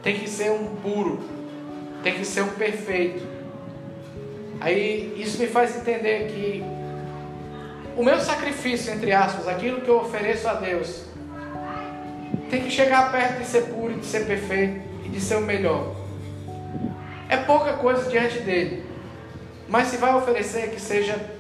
Tem 0.02 0.20
que 0.20 0.30
ser 0.30 0.52
um 0.52 0.76
puro. 0.76 1.20
Tem 2.04 2.14
que 2.14 2.24
ser 2.24 2.42
um 2.42 2.50
perfeito. 2.50 3.26
Aí 4.62 5.14
isso 5.18 5.40
me 5.40 5.48
faz 5.48 5.76
entender 5.76 6.28
que 6.28 6.64
o 7.98 8.04
meu 8.04 8.20
sacrifício, 8.20 8.94
entre 8.94 9.12
aspas, 9.12 9.48
aquilo 9.48 9.82
que 9.82 9.90
eu 9.90 9.98
ofereço 9.98 10.48
a 10.48 10.54
Deus, 10.54 11.04
tem 12.50 12.62
que 12.62 12.70
chegar 12.70 13.12
perto 13.12 13.40
de 13.40 13.46
ser 13.46 13.64
puro, 13.64 13.96
de 13.96 14.06
ser 14.06 14.26
perfeito 14.26 14.82
e 15.04 15.10
de 15.10 15.20
ser 15.20 15.36
o 15.36 15.42
melhor. 15.42 15.96
É 17.28 17.38
pouca 17.38 17.74
coisa 17.74 18.10
diante 18.10 18.40
dele. 18.40 18.85
Mas 19.68 19.88
se 19.88 19.98
vai 19.98 20.14
oferecer, 20.14 20.70
que 20.72 20.80
seja 20.80 21.36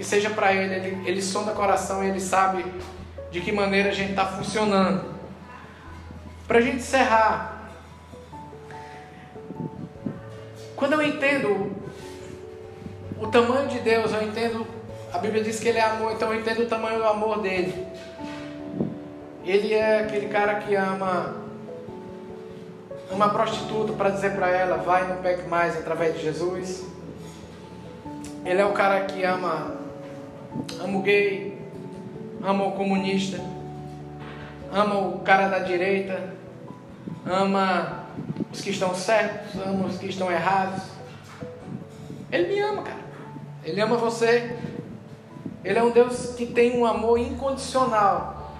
que 0.00 0.04
seja 0.04 0.30
para 0.30 0.50
ele, 0.54 0.74
ele, 0.74 1.08
ele 1.10 1.22
sonda 1.22 1.52
coração 1.52 2.02
e 2.02 2.08
ele 2.08 2.20
sabe 2.20 2.64
de 3.30 3.38
que 3.42 3.52
maneira 3.52 3.90
a 3.90 3.92
gente 3.92 4.12
está 4.12 4.24
funcionando. 4.24 5.04
Para 6.48 6.56
a 6.56 6.62
gente 6.62 6.78
encerrar, 6.78 7.70
quando 10.74 10.94
eu 10.94 11.02
entendo 11.02 11.70
o 13.20 13.26
tamanho 13.26 13.68
de 13.68 13.78
Deus, 13.80 14.10
eu 14.14 14.22
entendo, 14.22 14.66
a 15.12 15.18
Bíblia 15.18 15.44
diz 15.44 15.60
que 15.60 15.68
Ele 15.68 15.76
é 15.76 15.84
amor, 15.84 16.12
então 16.12 16.32
eu 16.32 16.40
entendo 16.40 16.62
o 16.62 16.66
tamanho 16.66 16.96
do 16.96 17.04
amor 17.04 17.42
dele. 17.42 17.86
Ele 19.44 19.74
é 19.74 20.00
aquele 20.00 20.28
cara 20.28 20.54
que 20.60 20.74
ama 20.74 21.36
uma 23.10 23.28
prostituta 23.28 23.92
para 23.92 24.08
dizer 24.08 24.34
para 24.34 24.48
ela, 24.48 24.78
vai, 24.78 25.06
não 25.06 25.16
peque 25.16 25.46
mais 25.46 25.76
através 25.76 26.14
de 26.14 26.22
Jesus. 26.22 26.84
Ele 28.44 28.60
é 28.60 28.64
o 28.64 28.72
cara 28.72 29.04
que 29.04 29.22
ama, 29.22 29.76
ama 30.80 30.98
o 30.98 31.02
gay, 31.02 31.58
ama 32.42 32.64
o 32.64 32.72
comunista, 32.72 33.38
ama 34.72 34.98
o 34.98 35.18
cara 35.20 35.48
da 35.48 35.58
direita, 35.58 36.32
ama 37.26 38.06
os 38.50 38.60
que 38.60 38.70
estão 38.70 38.94
certos, 38.94 39.60
ama 39.60 39.86
os 39.86 39.98
que 39.98 40.06
estão 40.06 40.30
errados. 40.30 40.82
Ele 42.32 42.48
me 42.48 42.60
ama, 42.60 42.82
cara. 42.82 43.00
Ele 43.62 43.80
ama 43.80 43.96
você. 43.96 44.56
Ele 45.62 45.78
é 45.78 45.82
um 45.82 45.90
Deus 45.90 46.34
que 46.34 46.46
tem 46.46 46.78
um 46.78 46.86
amor 46.86 47.18
incondicional. 47.18 48.54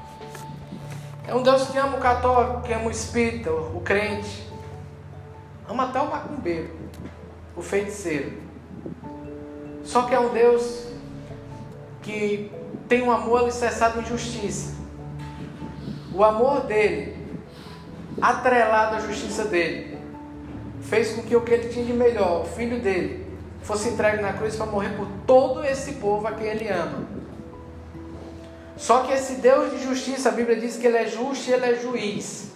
É 1.27 1.35
um 1.35 1.43
Deus 1.43 1.69
que 1.69 1.79
ama 1.79 1.97
o 1.97 2.01
católico, 2.01 2.63
que 2.63 2.73
ama 2.73 2.87
o 2.87 2.91
espírita, 2.91 3.51
o 3.51 3.81
crente. 3.81 4.47
Ama 5.69 5.85
até 5.85 6.01
o 6.01 6.11
macumbeiro, 6.11 6.71
o 7.57 7.63
feiticeiro. 7.63 8.40
Só 9.91 10.03
que 10.03 10.15
é 10.15 10.21
um 10.21 10.29
Deus 10.29 10.85
que 12.01 12.49
tem 12.89 13.03
um 13.03 13.11
amor 13.11 13.41
alicerçado 13.41 13.99
em 13.99 14.05
justiça. 14.05 14.73
O 16.15 16.23
amor 16.23 16.61
dele, 16.61 17.17
atrelado 18.23 18.95
à 18.95 19.01
justiça 19.01 19.47
dele, 19.47 19.99
fez 20.81 21.13
com 21.15 21.23
que 21.23 21.35
o 21.35 21.41
que 21.41 21.53
ele 21.53 21.71
tinha 21.71 21.85
de 21.85 21.93
melhor, 21.93 22.43
o 22.43 22.45
filho 22.45 22.79
dele, 22.79 23.27
fosse 23.63 23.89
entregue 23.89 24.23
na 24.23 24.33
cruz 24.33 24.55
para 24.55 24.67
morrer 24.67 24.91
por 24.91 25.09
todo 25.27 25.65
esse 25.65 25.95
povo 25.95 26.25
a 26.25 26.33
quem 26.35 26.47
ele 26.47 26.69
ama. 26.69 27.09
Só 28.77 29.01
que 29.01 29.13
esse 29.13 29.41
Deus 29.41 29.73
de 29.73 29.83
justiça, 29.83 30.29
a 30.29 30.33
Bíblia 30.33 30.55
diz 30.55 30.77
que 30.77 30.87
ele 30.87 30.99
é 30.99 31.09
justo 31.09 31.51
e 31.51 31.53
ele 31.53 31.67
é 31.67 31.75
juiz. 31.75 32.53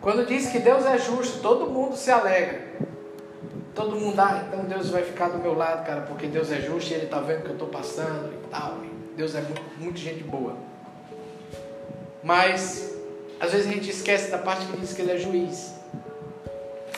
Quando 0.00 0.24
diz 0.24 0.46
que 0.48 0.58
Deus 0.58 0.86
é 0.86 0.96
justo, 0.96 1.40
todo 1.42 1.66
mundo 1.66 1.94
se 1.94 2.10
alegra. 2.10 2.62
Todo 3.74 3.96
mundo, 3.96 4.20
ah, 4.20 4.44
então 4.46 4.64
Deus 4.66 4.90
vai 4.90 5.02
ficar 5.02 5.28
do 5.28 5.38
meu 5.38 5.54
lado, 5.54 5.84
cara, 5.84 6.02
porque 6.02 6.28
Deus 6.28 6.52
é 6.52 6.60
justo 6.60 6.92
e 6.92 6.94
Ele 6.94 7.04
está 7.06 7.18
vendo 7.20 7.40
o 7.40 7.42
que 7.42 7.48
eu 7.48 7.54
estou 7.54 7.68
passando 7.68 8.32
e 8.32 8.48
tal. 8.48 8.78
Deus 9.16 9.34
é 9.34 9.40
muito, 9.40 9.62
muito 9.78 9.98
gente 9.98 10.22
boa. 10.22 10.56
Mas, 12.22 12.96
às 13.40 13.50
vezes 13.50 13.66
a 13.66 13.72
gente 13.72 13.90
esquece 13.90 14.30
da 14.30 14.38
parte 14.38 14.66
que 14.66 14.76
diz 14.76 14.94
que 14.94 15.02
Ele 15.02 15.10
é 15.10 15.16
juiz. 15.16 15.74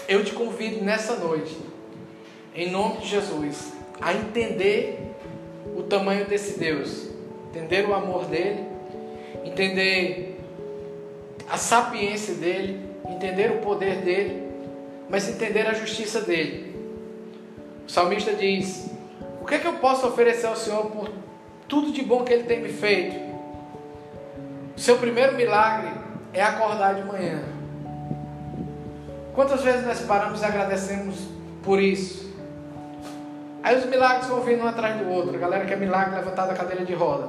Eu 0.06 0.22
te 0.22 0.32
convido 0.32 0.84
nessa 0.84 1.16
noite, 1.16 1.56
em 2.54 2.70
nome 2.70 2.98
de 2.98 3.08
Jesus, 3.08 3.72
a 4.00 4.12
entender 4.12 5.14
o 5.76 5.82
tamanho 5.82 6.26
desse 6.26 6.58
Deus, 6.58 7.08
entender 7.48 7.88
o 7.88 7.94
amor 7.94 8.26
dele, 8.26 8.64
entender 9.44 10.38
a 11.48 11.56
sapiência 11.56 12.34
dele, 12.34 12.80
entender 13.08 13.50
o 13.50 13.58
poder 13.58 14.02
dele 14.02 14.45
mas 15.08 15.28
entender 15.28 15.66
a 15.66 15.74
justiça 15.74 16.20
dele. 16.20 16.74
O 17.86 17.90
salmista 17.90 18.32
diz: 18.32 18.90
O 19.40 19.44
que 19.44 19.54
é 19.54 19.58
que 19.58 19.66
eu 19.66 19.74
posso 19.74 20.06
oferecer 20.06 20.46
ao 20.46 20.56
Senhor 20.56 20.86
por 20.86 21.10
tudo 21.68 21.92
de 21.92 22.02
bom 22.02 22.24
que 22.24 22.32
ele 22.32 22.44
tem 22.44 22.60
me 22.60 22.68
feito? 22.68 23.16
O 24.76 24.80
seu 24.80 24.98
primeiro 24.98 25.34
milagre 25.34 25.90
é 26.32 26.42
acordar 26.42 26.94
de 26.94 27.02
manhã. 27.04 27.42
Quantas 29.34 29.62
vezes 29.62 29.86
nós 29.86 30.00
paramos 30.00 30.42
e 30.42 30.44
agradecemos 30.44 31.16
por 31.62 31.80
isso? 31.80 32.26
Aí 33.62 33.76
os 33.76 33.86
milagres 33.86 34.28
vão 34.28 34.40
vindo 34.42 34.62
um 34.62 34.66
atrás 34.66 34.96
do 34.96 35.08
outro. 35.10 35.34
A 35.34 35.38
galera 35.38 35.64
quer 35.64 35.76
milagre 35.76 36.14
levantar 36.14 36.46
da 36.46 36.54
cadeira 36.54 36.84
de 36.84 36.94
roda. 36.94 37.28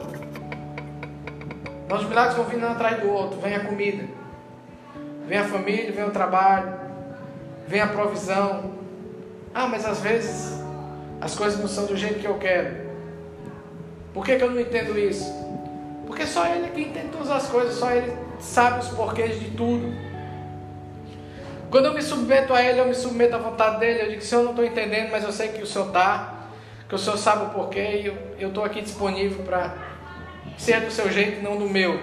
Mas 1.89 2.01
os 2.01 2.07
milagres 2.07 2.35
vão 2.35 2.45
vindo 2.45 2.65
um 2.65 2.71
atrás 2.71 2.99
do 3.01 3.09
outro. 3.09 3.39
Vem 3.39 3.55
a 3.55 3.61
comida, 3.61 4.03
vem 5.25 5.37
a 5.37 5.45
família, 5.45 5.91
vem 5.91 6.05
o 6.05 6.11
trabalho, 6.11 6.86
vem 7.67 7.81
a 7.81 7.87
provisão. 7.87 8.71
Ah, 9.53 9.67
mas 9.67 9.85
às 9.85 9.99
vezes 9.99 10.59
as 11.19 11.35
coisas 11.35 11.59
não 11.59 11.67
são 11.67 11.85
do 11.85 11.95
jeito 11.95 12.19
que 12.19 12.27
eu 12.27 12.37
quero. 12.37 12.87
Por 14.13 14.25
que, 14.25 14.35
que 14.35 14.43
eu 14.43 14.51
não 14.51 14.59
entendo 14.59 14.97
isso? 14.97 15.31
Porque 16.05 16.25
só 16.25 16.45
Ele 16.47 16.65
é 16.65 16.79
entende 16.79 17.09
todas 17.11 17.29
as 17.29 17.47
coisas, 17.47 17.75
só 17.75 17.91
Ele 17.91 18.11
sabe 18.39 18.79
os 18.79 18.87
porquês 18.89 19.39
de 19.39 19.51
tudo. 19.51 19.93
Quando 21.69 21.85
eu 21.85 21.93
me 21.93 22.01
submeto 22.01 22.53
a 22.53 22.63
Ele, 22.63 22.79
eu 22.79 22.87
me 22.87 22.95
submeto 22.95 23.35
à 23.35 23.39
vontade 23.39 23.79
dEle. 23.79 23.99
Eu 23.99 24.09
digo, 24.09 24.21
Senhor, 24.21 24.41
eu 24.41 24.45
não 24.45 24.51
estou 24.51 24.65
entendendo, 24.65 25.11
mas 25.11 25.23
eu 25.23 25.31
sei 25.31 25.49
que 25.49 25.61
o 25.61 25.67
Senhor 25.67 25.87
está, 25.87 26.33
que 26.87 26.95
o 26.95 26.97
Senhor 26.97 27.17
sabe 27.17 27.45
o 27.45 27.49
porquê 27.49 27.79
e 27.81 28.41
eu 28.41 28.47
estou 28.47 28.63
aqui 28.63 28.81
disponível 28.81 29.43
para 29.43 29.73
ser 30.57 30.79
do 30.81 30.91
seu 30.91 31.11
jeito, 31.11 31.43
não 31.43 31.57
do 31.57 31.69
meu. 31.69 31.99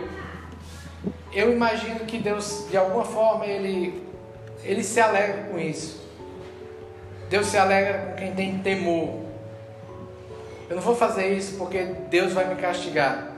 Eu 1.33 1.51
imagino 1.51 2.01
que 2.01 2.19
Deus, 2.19 2.67
de 2.71 2.77
alguma 2.77 3.05
forma, 3.05 3.47
Ele 3.47 4.04
ele 4.65 4.83
se 4.83 4.99
alegra 4.99 5.45
com 5.51 5.59
isso. 5.59 6.03
Deus 7.29 7.47
se 7.47 7.57
alegra 7.57 7.99
com 7.99 8.15
quem 8.15 8.35
tem 8.35 8.59
temor. 8.59 9.21
Eu 10.69 10.77
não 10.77 10.83
vou 10.83 10.97
fazer 10.97 11.29
isso 11.37 11.57
porque 11.59 11.85
Deus 12.11 12.33
vai 12.33 12.49
me 12.49 12.57
castigar. 12.57 13.29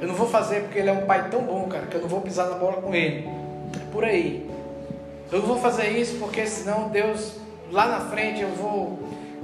Eu 0.00 0.08
não 0.08 0.14
vou 0.14 0.28
fazer 0.28 0.62
porque 0.62 0.78
Ele 0.78 0.90
é 0.90 0.92
um 0.92 1.06
pai 1.06 1.28
tão 1.30 1.42
bom, 1.42 1.66
cara, 1.68 1.86
que 1.86 1.94
eu 1.94 2.00
não 2.02 2.08
vou 2.08 2.20
pisar 2.20 2.48
na 2.48 2.56
bola 2.56 2.80
com 2.80 2.94
Ele. 2.94 3.26
É 3.74 3.92
por 3.92 4.04
aí. 4.04 4.48
Eu 5.32 5.40
não 5.40 5.46
vou 5.46 5.58
fazer 5.58 5.88
isso 5.88 6.18
porque 6.18 6.46
senão 6.46 6.88
Deus, 6.88 7.36
lá 7.70 7.86
na 7.86 8.00
frente, 8.00 8.40
eu 8.40 8.48
vou 8.48 8.98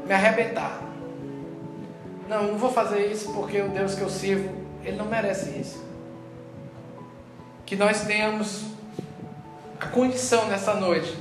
me 0.06 0.12
arrebentar. 0.12 0.82
Não, 2.28 2.42
eu 2.42 2.52
não 2.52 2.58
vou 2.58 2.72
fazer 2.72 3.06
isso 3.06 3.32
porque 3.32 3.60
o 3.60 3.68
Deus 3.68 3.94
que 3.94 4.02
eu 4.02 4.10
sirvo, 4.10 4.50
Ele 4.84 4.96
não 4.96 5.06
merece 5.06 5.58
isso. 5.58 5.84
Que 7.64 7.76
nós 7.76 8.02
tenhamos 8.02 8.75
a 9.80 9.86
condição 9.86 10.46
nessa 10.46 10.74
noite 10.74 11.16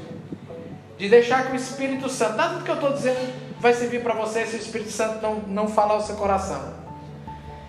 de 0.97 1.09
deixar 1.09 1.47
que 1.47 1.51
o 1.51 1.55
Espírito 1.55 2.09
Santo, 2.09 2.37
nada 2.37 2.55
do 2.55 2.63
que 2.63 2.71
eu 2.71 2.75
estou 2.75 2.93
dizendo 2.93 3.33
vai 3.59 3.73
servir 3.73 4.01
para 4.01 4.13
você 4.13 4.45
se 4.45 4.55
o 4.55 4.59
Espírito 4.59 4.91
Santo 4.91 5.21
não, 5.21 5.35
não 5.47 5.67
falar 5.67 5.95
o 5.95 6.01
seu 6.01 6.15
coração. 6.15 6.73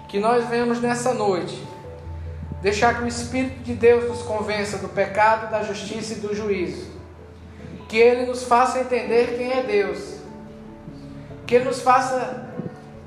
Que 0.09 0.19
nós 0.19 0.47
venhamos 0.49 0.81
nessa 0.81 1.13
noite 1.13 1.61
deixar 2.63 2.97
que 2.97 3.05
o 3.05 3.09
Espírito 3.09 3.63
de 3.63 3.75
Deus 3.75 4.09
nos 4.09 4.23
convença 4.23 4.79
do 4.79 4.89
pecado, 4.89 5.51
da 5.51 5.63
justiça 5.63 6.15
e 6.15 6.17
do 6.17 6.35
juízo. 6.35 6.87
Que 7.89 7.99
Ele 7.99 8.27
nos 8.27 8.45
faça 8.45 8.81
entender 8.81 9.37
quem 9.37 9.53
é 9.53 9.63
Deus. 9.63 10.17
Que 11.47 11.57
Ele 11.57 11.65
nos 11.65 11.81
faça 11.81 12.49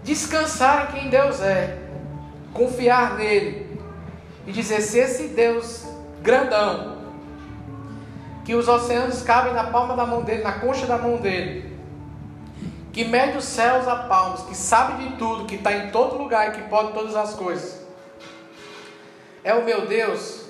descansar 0.03 0.89
em 0.89 0.99
quem 0.99 1.09
Deus 1.09 1.41
é. 1.41 1.77
Confiar 2.53 3.17
nele. 3.17 3.77
E 4.47 4.51
dizer: 4.51 4.81
se 4.81 4.99
esse 4.99 5.27
Deus 5.29 5.85
grandão 6.21 6.98
que 8.49 8.55
os 8.55 8.67
oceanos 8.67 9.21
cabem 9.21 9.53
na 9.53 9.65
palma 9.65 9.95
da 9.95 10.07
mão 10.07 10.23
dele, 10.23 10.41
na 10.41 10.53
concha 10.53 10.87
da 10.87 10.97
mão 10.97 11.17
dele, 11.17 11.71
que 12.91 13.05
mede 13.05 13.37
os 13.37 13.43
céus 13.43 13.87
a 13.87 13.95
palmos, 13.95 14.41
que 14.41 14.57
sabe 14.57 15.03
de 15.03 15.17
tudo, 15.17 15.45
que 15.45 15.53
está 15.53 15.71
em 15.71 15.91
todo 15.91 16.17
lugar 16.17 16.49
e 16.49 16.51
que 16.53 16.67
pode 16.67 16.93
todas 16.93 17.15
as 17.15 17.35
coisas. 17.35 17.79
É 19.43 19.53
o 19.53 19.63
meu 19.63 19.85
Deus. 19.85 20.45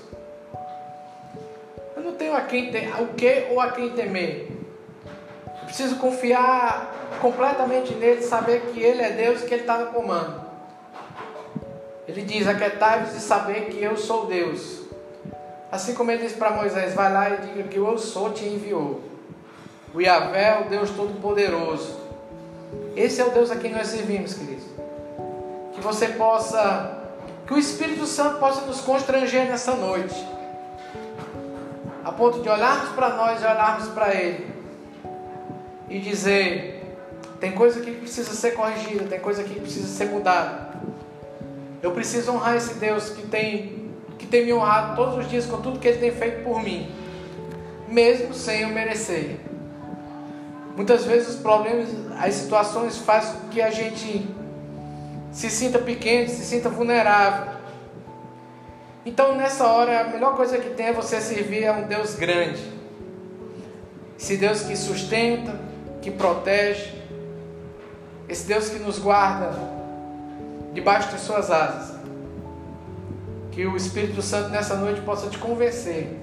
Eu 1.93 2.01
não 2.01 2.13
tenho 2.13 2.37
a 2.37 2.39
quem 2.39 2.71
ter, 2.71 2.89
o 3.01 3.07
que 3.07 3.47
ou 3.51 3.59
a 3.59 3.71
quem 3.71 3.89
temer. 3.89 4.49
Eu 5.45 5.65
preciso 5.65 5.97
confiar 5.97 6.95
completamente 7.19 7.93
nele, 7.95 8.21
saber 8.21 8.61
que 8.71 8.79
ele 8.79 9.01
é 9.01 9.09
Deus 9.09 9.41
e 9.41 9.45
que 9.45 9.53
ele 9.53 9.63
está 9.63 9.77
no 9.77 9.87
comando. 9.87 10.39
Ele 12.07 12.21
diz: 12.21 12.47
Aquietai-vos 12.47 13.13
e 13.13 13.19
saber 13.19 13.65
que 13.65 13.83
eu 13.83 13.97
sou 13.97 14.25
Deus. 14.25 14.78
Assim 15.71 15.93
como 15.93 16.11
ele 16.11 16.23
disse 16.23 16.35
para 16.35 16.51
Moisés: 16.51 16.93
Vai 16.93 17.11
lá 17.11 17.29
e 17.29 17.37
diga 17.37 17.63
que 17.63 17.77
eu 17.77 17.97
sou, 17.97 18.31
te 18.31 18.45
enviou. 18.45 19.01
O 19.93 20.01
Yahvé, 20.01 20.61
o 20.65 20.69
Deus 20.69 20.89
Todo-Poderoso. 20.91 21.99
Esse 22.95 23.21
é 23.21 23.25
o 23.25 23.31
Deus 23.31 23.49
a 23.49 23.55
quem 23.55 23.71
nós 23.71 23.87
servimos, 23.87 24.33
queridos. 24.33 24.65
Que 25.73 25.81
você 25.81 26.09
possa, 26.09 26.99
que 27.47 27.53
o 27.53 27.57
Espírito 27.57 28.05
Santo 28.05 28.39
possa 28.39 28.65
nos 28.65 28.81
constranger 28.81 29.47
nessa 29.47 29.73
noite, 29.75 30.15
a 32.03 32.11
ponto 32.11 32.41
de 32.41 32.49
olharmos 32.49 32.89
para 32.89 33.09
nós 33.09 33.41
e 33.41 33.45
olharmos 33.45 33.87
para 33.89 34.13
Ele 34.13 34.47
e 35.89 35.99
dizer: 35.99 36.97
tem 37.39 37.53
coisa 37.53 37.79
aqui 37.79 37.91
que 37.91 38.01
precisa 38.01 38.33
ser 38.33 38.51
corrigida, 38.51 39.05
tem 39.05 39.19
coisa 39.19 39.41
aqui 39.41 39.53
que 39.53 39.61
precisa 39.61 39.87
ser 39.87 40.05
mudada. 40.05 40.69
Eu 41.81 41.91
preciso 41.91 42.31
honrar 42.33 42.57
esse 42.57 42.73
Deus 42.75 43.09
que 43.09 43.25
tem, 43.27 43.78
que 44.19 44.27
tem 44.27 44.45
me 44.45 44.53
honrado 44.53 44.95
todos 44.95 45.17
os 45.17 45.29
dias 45.29 45.45
com 45.45 45.61
tudo 45.61 45.79
que 45.79 45.87
Ele 45.87 45.97
tem 45.97 46.11
feito 46.11 46.43
por 46.43 46.61
mim, 46.61 46.91
mesmo 47.87 48.33
sem 48.33 48.61
eu 48.61 48.69
merecer. 48.69 49.37
Muitas 50.75 51.05
vezes 51.05 51.29
os 51.29 51.35
problemas, 51.37 51.89
as 52.19 52.35
situações 52.35 52.97
fazem 52.97 53.39
com 53.39 53.47
que 53.47 53.61
a 53.61 53.71
gente 53.71 54.29
se 55.31 55.49
sinta 55.49 55.79
pequeno, 55.79 56.29
se 56.29 56.43
sinta 56.43 56.69
vulnerável. 56.69 57.53
Então 59.05 59.35
nessa 59.35 59.65
hora 59.67 60.01
a 60.01 60.03
melhor 60.05 60.35
coisa 60.35 60.57
que 60.57 60.69
tem 60.71 60.87
é 60.87 60.93
você 60.93 61.19
servir 61.21 61.65
a 61.65 61.73
um 61.73 61.83
Deus 61.87 62.15
grande. 62.15 62.61
Esse 64.17 64.35
Deus 64.35 64.63
que 64.63 64.75
sustenta, 64.75 65.57
que 66.01 66.11
protege, 66.11 66.93
esse 68.27 68.45
Deus 68.45 68.69
que 68.69 68.79
nos 68.79 68.99
guarda 68.99 69.51
debaixo 70.73 71.09
de 71.09 71.19
suas 71.21 71.49
asas. 71.49 71.98
Que 73.59 73.65
o 73.65 73.75
Espírito 73.75 74.21
Santo 74.21 74.51
nessa 74.51 74.77
noite 74.77 75.01
possa 75.01 75.27
te 75.27 75.37
convencer 75.37 76.17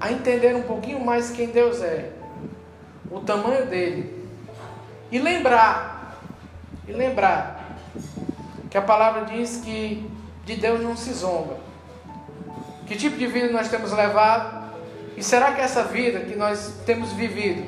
a 0.00 0.12
entender 0.12 0.54
um 0.54 0.62
pouquinho 0.62 1.04
mais 1.04 1.28
quem 1.28 1.48
Deus 1.48 1.82
é, 1.82 2.10
o 3.10 3.18
tamanho 3.18 3.66
dele. 3.66 4.28
E 5.10 5.18
lembrar, 5.18 6.22
e 6.86 6.92
lembrar 6.92 7.76
que 8.70 8.78
a 8.78 8.82
palavra 8.82 9.24
diz 9.24 9.56
que 9.56 10.08
de 10.44 10.54
Deus 10.54 10.80
não 10.80 10.96
se 10.96 11.12
zomba. 11.14 11.58
Que 12.86 12.94
tipo 12.94 13.16
de 13.16 13.26
vida 13.26 13.50
nós 13.50 13.66
temos 13.66 13.90
levado? 13.90 14.72
E 15.16 15.22
será 15.24 15.50
que 15.50 15.60
essa 15.60 15.82
vida 15.82 16.20
que 16.20 16.36
nós 16.36 16.74
temos 16.86 17.12
vivido, 17.12 17.66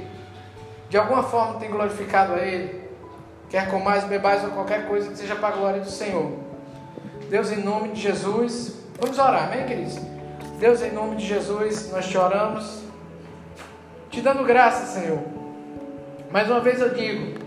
de 0.88 0.96
alguma 0.96 1.24
forma 1.24 1.58
tem 1.58 1.68
glorificado 1.68 2.34
a 2.34 2.38
Ele? 2.38 2.78
quer 3.48 3.68
comais, 3.68 4.04
bebais 4.04 4.44
ou 4.44 4.50
qualquer 4.50 4.86
coisa 4.86 5.10
que 5.10 5.18
seja 5.18 5.34
para 5.34 5.48
a 5.48 5.58
glória 5.58 5.80
do 5.80 5.90
Senhor. 5.90 6.30
Deus, 7.28 7.50
em 7.50 7.60
nome 7.60 7.88
de 7.88 8.02
Jesus, 8.02 8.79
vamos 9.00 9.18
orar, 9.18 9.44
amém, 9.44 9.64
queridos? 9.64 9.98
Deus, 10.58 10.82
em 10.82 10.92
nome 10.92 11.16
de 11.16 11.26
Jesus, 11.26 11.90
nós 11.90 12.06
te 12.06 12.18
oramos, 12.18 12.82
te 14.10 14.20
dando 14.20 14.44
graça, 14.44 15.00
Senhor. 15.00 15.22
Mais 16.30 16.50
uma 16.50 16.60
vez 16.60 16.80
eu 16.80 16.92
digo, 16.92 17.40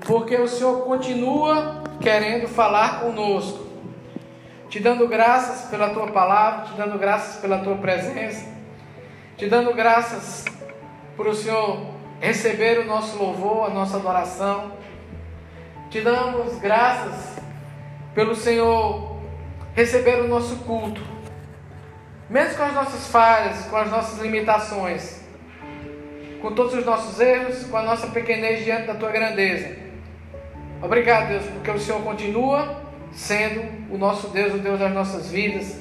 porque 0.00 0.34
o 0.36 0.48
Senhor 0.48 0.82
continua 0.82 1.84
querendo 2.00 2.48
falar 2.48 3.00
conosco, 3.00 3.66
te 4.68 4.80
dando 4.80 5.06
graças 5.06 5.70
pela 5.70 5.90
tua 5.90 6.08
palavra, 6.08 6.66
te 6.66 6.74
dando 6.74 6.98
graças 6.98 7.40
pela 7.40 7.58
tua 7.58 7.76
presença, 7.76 8.44
te 9.36 9.48
dando 9.48 9.72
graças 9.72 10.44
por 11.16 11.28
o 11.28 11.34
Senhor 11.34 11.86
receber 12.20 12.80
o 12.80 12.84
nosso 12.84 13.16
louvor, 13.16 13.66
a 13.66 13.70
nossa 13.70 13.96
adoração. 13.96 14.72
Te 15.88 16.00
damos 16.00 16.58
graças 16.58 17.36
pelo 18.14 18.34
Senhor 18.34 19.09
receber 19.74 20.20
o 20.20 20.28
nosso 20.28 20.56
culto, 20.56 21.00
mesmo 22.28 22.56
com 22.56 22.62
as 22.62 22.74
nossas 22.74 23.06
falhas, 23.08 23.64
com 23.66 23.76
as 23.76 23.90
nossas 23.90 24.20
limitações, 24.20 25.20
com 26.40 26.52
todos 26.52 26.74
os 26.74 26.84
nossos 26.84 27.20
erros, 27.20 27.64
com 27.64 27.76
a 27.76 27.82
nossa 27.82 28.06
pequenez 28.08 28.64
diante 28.64 28.86
da 28.86 28.94
tua 28.94 29.10
grandeza. 29.10 29.76
Obrigado, 30.82 31.28
Deus, 31.28 31.44
porque 31.44 31.70
o 31.70 31.78
Senhor 31.78 32.00
continua 32.02 32.80
sendo 33.12 33.92
o 33.92 33.98
nosso 33.98 34.28
Deus, 34.28 34.54
o 34.54 34.58
Deus 34.58 34.78
das 34.78 34.92
nossas 34.92 35.30
vidas, 35.30 35.78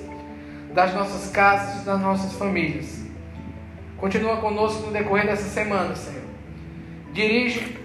das 0.73 0.93
nossas 0.93 1.31
casas, 1.31 1.83
das 1.83 1.99
nossas 1.99 2.33
famílias. 2.33 2.99
Continua 3.97 4.37
conosco 4.37 4.87
no 4.87 4.91
decorrer 4.91 5.25
dessa 5.25 5.47
semana, 5.49 5.95
Senhor. 5.95 6.23
Dirige 7.11 7.77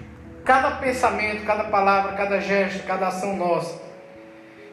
cada 0.45 0.73
pensamento, 0.73 1.45
cada 1.45 1.65
palavra, 1.65 2.13
cada 2.13 2.41
gesto, 2.41 2.87
cada 2.87 3.09
ação 3.09 3.37
nossa. 3.37 3.84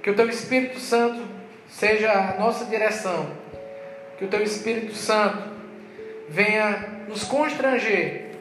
Que 0.02 0.10
o 0.10 0.16
Teu 0.16 0.30
Espírito 0.30 0.80
Santo 0.80 1.22
seja 1.68 2.12
a 2.12 2.40
nossa 2.40 2.66
direção. 2.66 3.30
Que 4.18 4.26
o 4.26 4.28
Teu 4.28 4.42
Espírito 4.42 4.96
Santo 4.96 5.50
venha 6.30 7.04
nos 7.08 7.24
constranger 7.24 8.32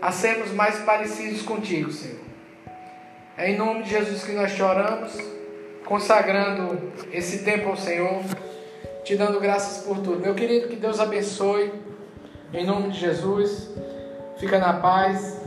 a 0.00 0.12
sermos 0.12 0.52
mais 0.52 0.78
parecidos 0.80 1.42
contigo, 1.42 1.90
Senhor. 1.90 2.24
É 3.36 3.50
em 3.50 3.56
nome 3.56 3.82
de 3.82 3.90
Jesus 3.90 4.22
que 4.22 4.32
nós 4.32 4.54
te 4.54 4.62
oramos, 4.62 5.16
consagrando 5.84 6.92
esse 7.12 7.42
tempo 7.44 7.70
ao 7.70 7.76
Senhor, 7.76 8.22
te 9.02 9.16
dando 9.16 9.40
graças 9.40 9.84
por 9.84 9.98
tudo. 9.98 10.20
Meu 10.20 10.34
querido, 10.34 10.68
que 10.68 10.76
Deus 10.76 11.00
abençoe. 11.00 11.72
Em 12.52 12.64
nome 12.64 12.90
de 12.90 13.00
Jesus, 13.00 13.70
fica 14.38 14.58
na 14.58 14.74
paz. 14.74 15.43